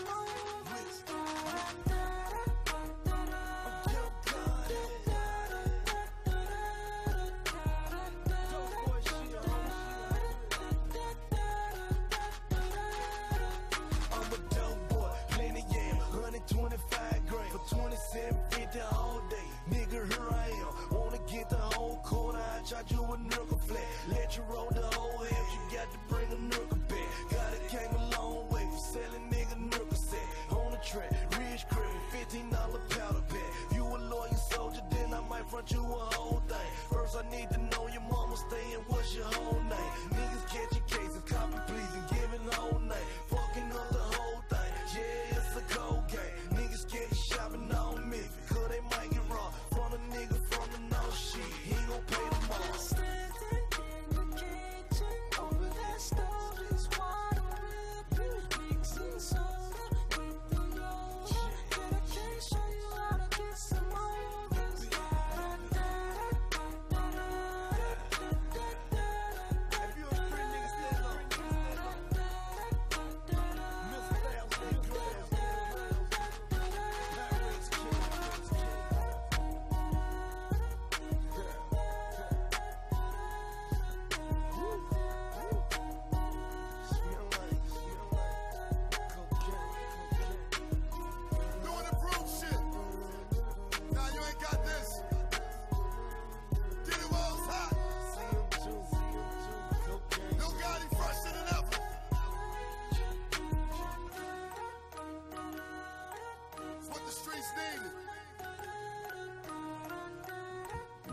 [0.06, 0.27] More.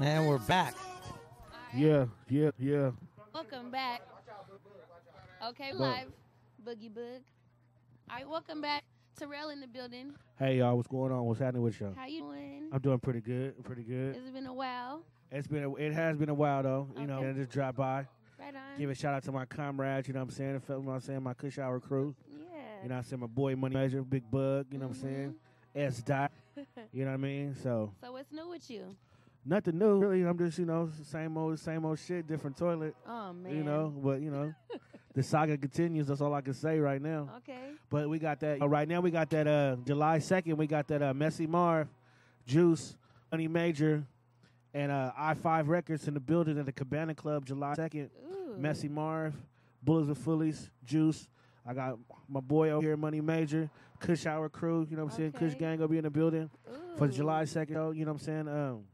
[0.05, 0.75] And we're back.
[1.75, 2.91] Yeah, yeah, yeah.
[3.33, 4.03] Welcome back.
[5.47, 5.81] Okay, Look.
[5.81, 6.09] live.
[6.63, 7.23] Boogie Boog.
[8.11, 8.85] All right, welcome back.
[9.19, 10.13] Terrell in the building.
[10.39, 11.25] Hey y'all, what's going on?
[11.25, 11.95] What's happening with y'all?
[11.97, 12.69] How you doing?
[12.71, 14.17] I'm doing pretty good, pretty good.
[14.17, 15.01] It's been a while.
[15.33, 16.89] It's been a, it has been a while though.
[16.99, 17.29] You know, Okay.
[17.29, 18.07] and just drop by.
[18.39, 18.79] Right on.
[18.79, 20.07] Give a shout out to my comrades.
[20.07, 20.63] You know what I'm saying?
[20.69, 21.23] You know what I'm saying?
[21.23, 22.15] My Kush Hour crew.
[22.29, 22.37] Yeah.
[22.83, 23.21] You know what I'm saying?
[23.21, 24.67] My boy Money Major, Big Bug.
[24.71, 25.15] You know what I'm mm-hmm.
[25.15, 25.35] saying?
[25.75, 26.31] S Dot.
[26.93, 27.57] You know what I mean?
[27.63, 28.95] So So what's new with you?
[29.47, 30.23] Nothing new really.
[30.23, 32.95] I'm just you know same old same old shit, different toilet.
[33.07, 33.55] Oh man.
[33.55, 34.55] You know, but you know,
[35.15, 36.07] the saga continues.
[36.07, 37.29] That's all I can say right now.
[37.39, 37.73] Okay.
[37.91, 39.01] But we got that uh, right now.
[39.01, 40.57] We got that uh July second.
[40.57, 41.89] We got that uh Messy Marv,
[42.47, 42.97] Juice,
[43.31, 44.05] Money Major,
[44.73, 48.11] and uh I Five Records in the building at the Cabana Club July second.
[48.57, 49.35] Messy Marv,
[49.83, 51.29] Bullets with Fullies, Juice.
[51.67, 53.69] I got my boy over here, Money Major,
[53.99, 54.87] Kush Hour Crew.
[54.89, 55.33] You know what I'm saying?
[55.33, 56.49] Kush Gang gonna be in the building
[56.97, 57.75] for July second.
[57.97, 58.49] You know what I'm saying?
[58.49, 58.85] Um,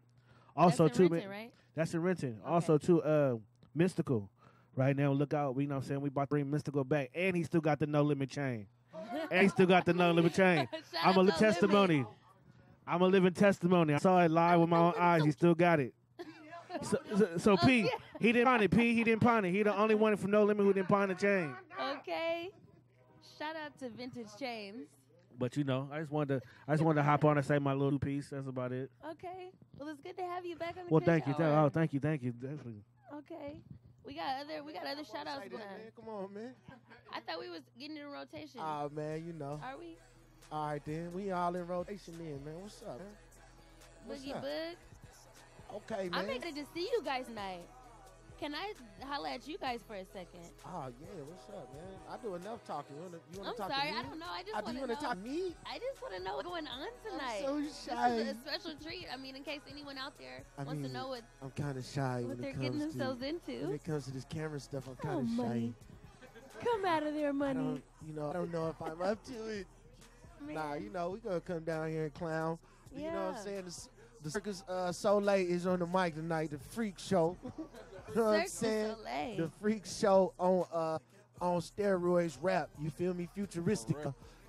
[0.56, 1.52] also That's too, Renton, man- right?
[1.74, 2.38] That's in Renton.
[2.44, 3.36] Also too, uh,
[3.76, 4.28] Mystikal.
[4.76, 5.54] Right now, look out.
[5.56, 7.60] We you know what I'm saying we about to bring Mystikal back, and he still
[7.60, 8.66] got the no limit chain.
[9.30, 10.68] and he still got the no limit chain.
[11.02, 12.06] I'm a No testimony.
[12.86, 13.94] I'm a living testimony.
[13.94, 15.24] I saw it live with my own eyes.
[15.24, 15.94] He still got it.
[16.82, 17.88] So, so, so P,
[18.20, 18.70] he didn't pawn it.
[18.70, 19.50] P, he didn't pawn it.
[19.50, 21.52] He the only one from No Limit who didn't pawn the chain.
[21.98, 22.50] Okay.
[23.38, 24.86] Shout out to Vintage Chains.
[25.40, 27.58] But you know, I just wanted to, I just wanted to hop on and say
[27.58, 28.28] my little piece.
[28.28, 28.90] That's about it.
[29.12, 29.48] Okay.
[29.78, 31.32] Well, it's good to have you back on the Well, thank you.
[31.32, 31.64] Thank, Hour.
[31.64, 31.98] oh, thank you.
[31.98, 32.32] Thank you.
[32.32, 32.84] Definitely.
[33.16, 33.56] Okay.
[34.04, 35.62] We got other we got other shout outs going.
[35.96, 36.52] Come on, man.
[37.10, 38.60] I thought we was getting in rotation.
[38.60, 39.58] Oh man, you know.
[39.64, 39.96] Are we?
[40.52, 42.60] All right then, we all in rotation then, man.
[42.60, 43.08] What's up, man?
[44.04, 44.42] What's Boogie up?
[44.42, 45.76] Bug.
[45.90, 46.20] Okay, man.
[46.20, 47.62] I'm excited to see you guys tonight.
[48.40, 48.72] Can I
[49.04, 50.48] holler at you guys for a second?
[50.64, 51.84] Oh yeah, what's up, man?
[52.10, 52.96] I do enough talking.
[52.96, 53.98] You wanna, you wanna I'm talk sorry, to me?
[53.98, 54.26] I don't know.
[54.32, 54.94] I just Uh, do want to know.
[55.00, 55.54] talk to me?
[55.66, 57.44] I just want to know what's going on tonight.
[57.44, 58.08] I'm so This shy.
[58.16, 59.06] is a special treat.
[59.12, 61.76] I mean, in case anyone out there I wants mean, to know what I'm kind
[61.76, 63.66] of shy what they're getting themselves to into.
[63.66, 64.88] when it comes to this camera stuff.
[64.88, 65.42] I'm Oh, kind of shy.
[65.42, 65.74] money.
[66.64, 67.82] Come out of there, money.
[68.06, 69.66] you know, I don't know if I'm up to it.
[70.48, 72.58] Nah, you know, we gonna come down here and clown.
[72.96, 73.00] Yeah.
[73.04, 73.64] You know what I'm saying?
[73.66, 73.88] The,
[74.22, 76.50] the circus uh, Soleil is on the mic tonight.
[76.50, 77.36] The freak show.
[78.14, 78.96] you know what I'm saying?
[79.36, 80.98] The freak show on uh
[81.40, 82.68] on steroids rap.
[82.80, 83.28] You feel me?
[83.34, 83.96] Futuristic.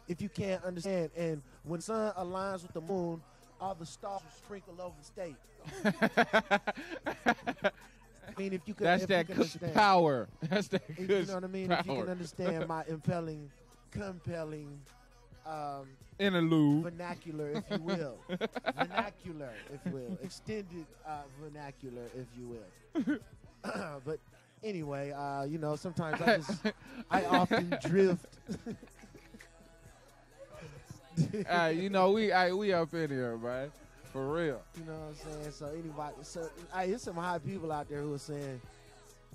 [0.07, 3.21] If you can't understand, and when sun aligns with the moon,
[3.61, 5.35] all the stars will sprinkle over the state.
[8.27, 9.73] I mean, if you could, That's if that you can Kush understand.
[9.73, 10.27] power.
[10.49, 11.71] That's that If Kush You know what I mean?
[11.71, 13.49] If you can understand my impelling,
[13.91, 14.79] compelling,
[15.45, 15.87] um,
[16.19, 16.83] Interlude.
[16.83, 18.17] vernacular, if you will,
[18.75, 23.17] vernacular, if you will, extended uh, vernacular, if you will.
[24.05, 24.19] but
[24.63, 26.61] anyway, uh, you know, sometimes I just,
[27.09, 28.25] I often drift.
[31.47, 33.71] hey, you know we hey, we up in here, man.
[34.11, 34.61] For real.
[34.77, 35.51] You know what I'm saying?
[35.51, 38.59] So anybody, so I there's some high people out there who are saying,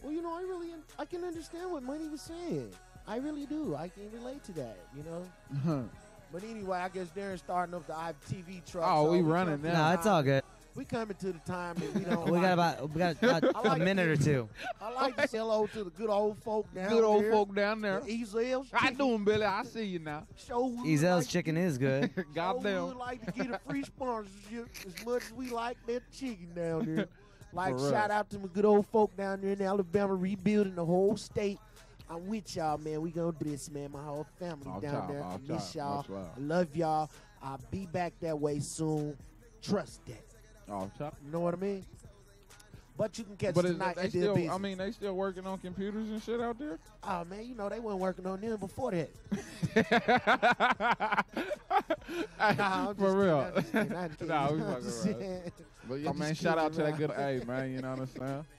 [0.03, 0.69] "Well, you know, I really,
[0.99, 2.71] I can understand what Money was saying.
[3.09, 3.75] I really do.
[3.75, 4.79] I can relate to that.
[4.97, 5.89] You know."
[6.33, 8.85] But anyway, I guess Darren's starting up the ITV truck.
[8.87, 9.91] Oh, so we running to the now.
[9.91, 10.43] No, it's all good.
[10.77, 12.27] We coming to the time that we don't.
[12.27, 14.49] We like got about we got I about a like minute or two.
[14.81, 16.91] I like to say hello to the good old folk down there.
[16.93, 17.33] Good old there.
[17.33, 18.01] folk down there.
[18.01, 18.99] The Ezell's How chicken.
[18.99, 19.45] doing, Billy?
[19.47, 20.27] I see you now.
[20.37, 22.11] Show would Ezell's like chicken is good.
[22.17, 22.87] Show Goddamn.
[22.89, 26.95] would like to get a free sponsorship as much as we like that chicken down
[26.95, 27.07] there.
[27.53, 27.91] Like For real.
[27.93, 31.59] shout out to my good old folk down there in Alabama, rebuilding the whole state.
[32.11, 33.01] I'm with y'all, man.
[33.01, 33.93] We gonna do this, man.
[33.93, 35.23] My whole family Off down top, there.
[35.23, 35.97] off I miss top, y'all.
[35.99, 36.29] much love.
[36.37, 37.11] I love y'all.
[37.43, 39.17] I'll be back that way soon.
[39.63, 40.26] Trust that.
[40.71, 41.17] Off top.
[41.25, 41.85] You know what I mean?
[42.99, 44.51] But you can catch But tonight they still.
[44.51, 46.79] I mean, they still working on computers and shit out there.
[47.05, 49.11] Oh man, you know they weren't working on them before that.
[52.57, 53.53] Nah, For real.
[53.73, 55.53] kidding, I'm kidding, nah, we fucking around.
[55.89, 58.45] But yeah, man, shout out to that good hey man, you know what I'm saying?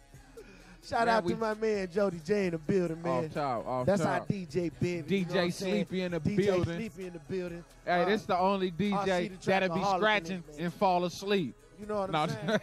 [0.87, 3.25] Shout Man, out to my man Jody J in the building, man.
[3.25, 4.29] Off top, off That's our top.
[4.29, 5.17] DJ baby.
[5.17, 5.85] you know DJ I'm saying?
[5.87, 6.75] Sleepy in the DJ building.
[6.75, 7.63] Sleepy in the building.
[7.83, 11.55] Hey, Uh, this the only DJ that'll be scratching and fall asleep.
[11.79, 12.59] You know what I'm saying?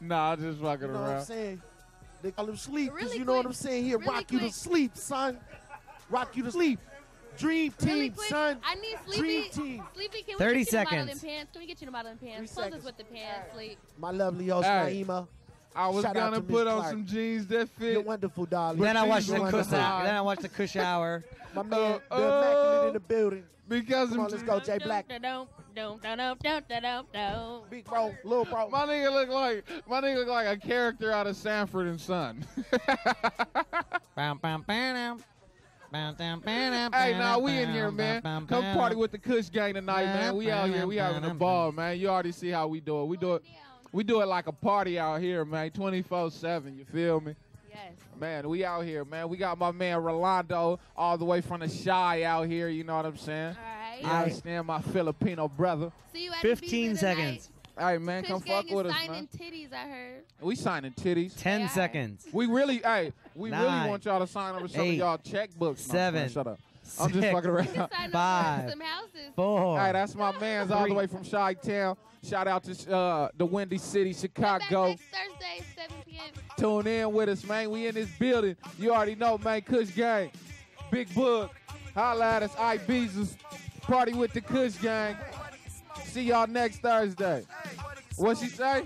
[0.00, 1.10] nah, I'm just fucking You know what.
[1.10, 1.62] I'm saying?
[2.22, 3.84] They call him sleep because Really you know what I'm saying?
[3.84, 5.38] Here, really rock you to sleep, son.
[6.10, 6.78] Rock you to sleep.
[7.38, 8.58] Dream team, Really quick, son.
[8.62, 9.82] I need Dream team.
[9.94, 11.24] Sleepy, can 30 we get you in modeling seconds.
[11.24, 11.52] pants?
[11.52, 12.52] Can we get you in modeling pants?
[12.52, 12.84] Close us seconds.
[12.84, 13.78] with the pants, Sleep.
[13.98, 15.04] My lovely host, Hey.
[15.80, 15.84] Naima.
[15.84, 16.90] I was Shout gonna put on Clark.
[16.90, 17.92] some jeans that fit.
[17.92, 18.80] You're wonderful, darling.
[18.80, 19.72] Then I watched these the ones Kush.
[19.72, 20.04] are high.
[20.04, 21.24] Then I watched the Kush hour.
[21.54, 23.44] My man, Uh, the immaculate in the building.
[23.68, 25.06] Because Come on, of let's go, Jay Black.
[25.08, 25.22] Big
[27.70, 28.68] Big bro, little bro.
[28.68, 32.44] My nigga look like my nigga look like a character out of Sanford and Son.
[34.16, 35.18] Bam, bam, bam,
[35.92, 38.22] bam, bam, bam, hey, bam, nah, we in bam, here, bam, man.
[38.22, 40.36] bam, Come party with the Kush gang tonight, man.
[40.36, 41.96] We out here, we having a ball, man.
[41.98, 43.04] You already see how we do it.
[43.06, 43.44] We do it.
[43.92, 45.70] We do it like a party out here, man.
[45.70, 46.76] 24/7.
[46.78, 47.34] You feel me?
[47.68, 47.92] Yes.
[48.18, 49.28] Man, we out here, man.
[49.28, 52.68] We got my man Rolando all the way from the Chi out here.
[52.68, 53.56] You know what I'm saying?
[53.56, 53.98] All right.
[54.02, 55.90] You understand my Filipino brother.
[56.12, 56.98] See you at the 15 tonight.
[57.00, 57.50] seconds.
[57.78, 59.28] Hey man, come Kush Gang fuck is with us, signing man.
[59.38, 60.22] titties, I heard.
[60.42, 61.32] We signing titties.
[61.36, 62.26] Ten seconds.
[62.30, 63.88] We really, hey, we really Nine.
[63.88, 64.90] want y'all to sign over some Eight.
[64.90, 65.78] of y'all checkbooks.
[65.78, 66.20] Seven.
[66.20, 66.58] man, shut up.
[67.00, 67.32] I'm just Six.
[67.32, 67.68] fucking around.
[67.68, 68.58] You sign Five.
[68.58, 69.20] up for some houses.
[69.36, 69.80] Four.
[69.80, 71.96] Hey, that's my man's all the way from Chi Town.
[72.22, 74.88] Shout out to uh, the Windy City, Chicago.
[74.88, 76.22] Next Thursday, 7 p.m.
[76.56, 77.70] Tune in with us, man.
[77.70, 78.56] We in this building.
[78.78, 79.62] You already know, man.
[79.62, 80.30] Kush Gang.
[80.90, 81.50] Big Book.
[81.94, 83.36] Holla at us, Ibiza.
[83.82, 85.16] Party with the Kush Gang.
[86.04, 87.44] See y'all next Thursday.
[88.16, 88.82] What she say?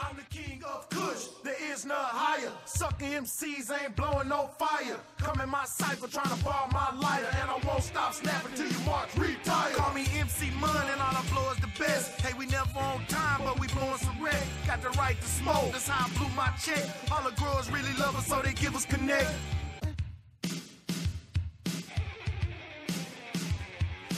[0.00, 1.26] I'm the king of Kush.
[1.74, 2.52] Is higher.
[2.66, 4.96] Sucker MCs ain't blowing no fire.
[5.18, 7.26] Come in my cipher trying to bar my lighter.
[7.40, 9.74] And I won't stop snapping till you march retire.
[9.74, 12.20] Call me MC Mun and all I blow is the best.
[12.20, 14.40] Hey, we never on time, but we blowing some red.
[14.68, 15.72] Got the right to smoke.
[15.72, 16.84] That's how I blew my check.
[17.10, 19.32] All the girls really love us, so they give us connect.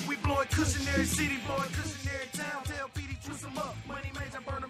[0.06, 2.64] We blowing cushion every city, blowing cushion every town.
[2.64, 3.74] Tell PD twist 'em up.
[3.88, 4.62] Money major burn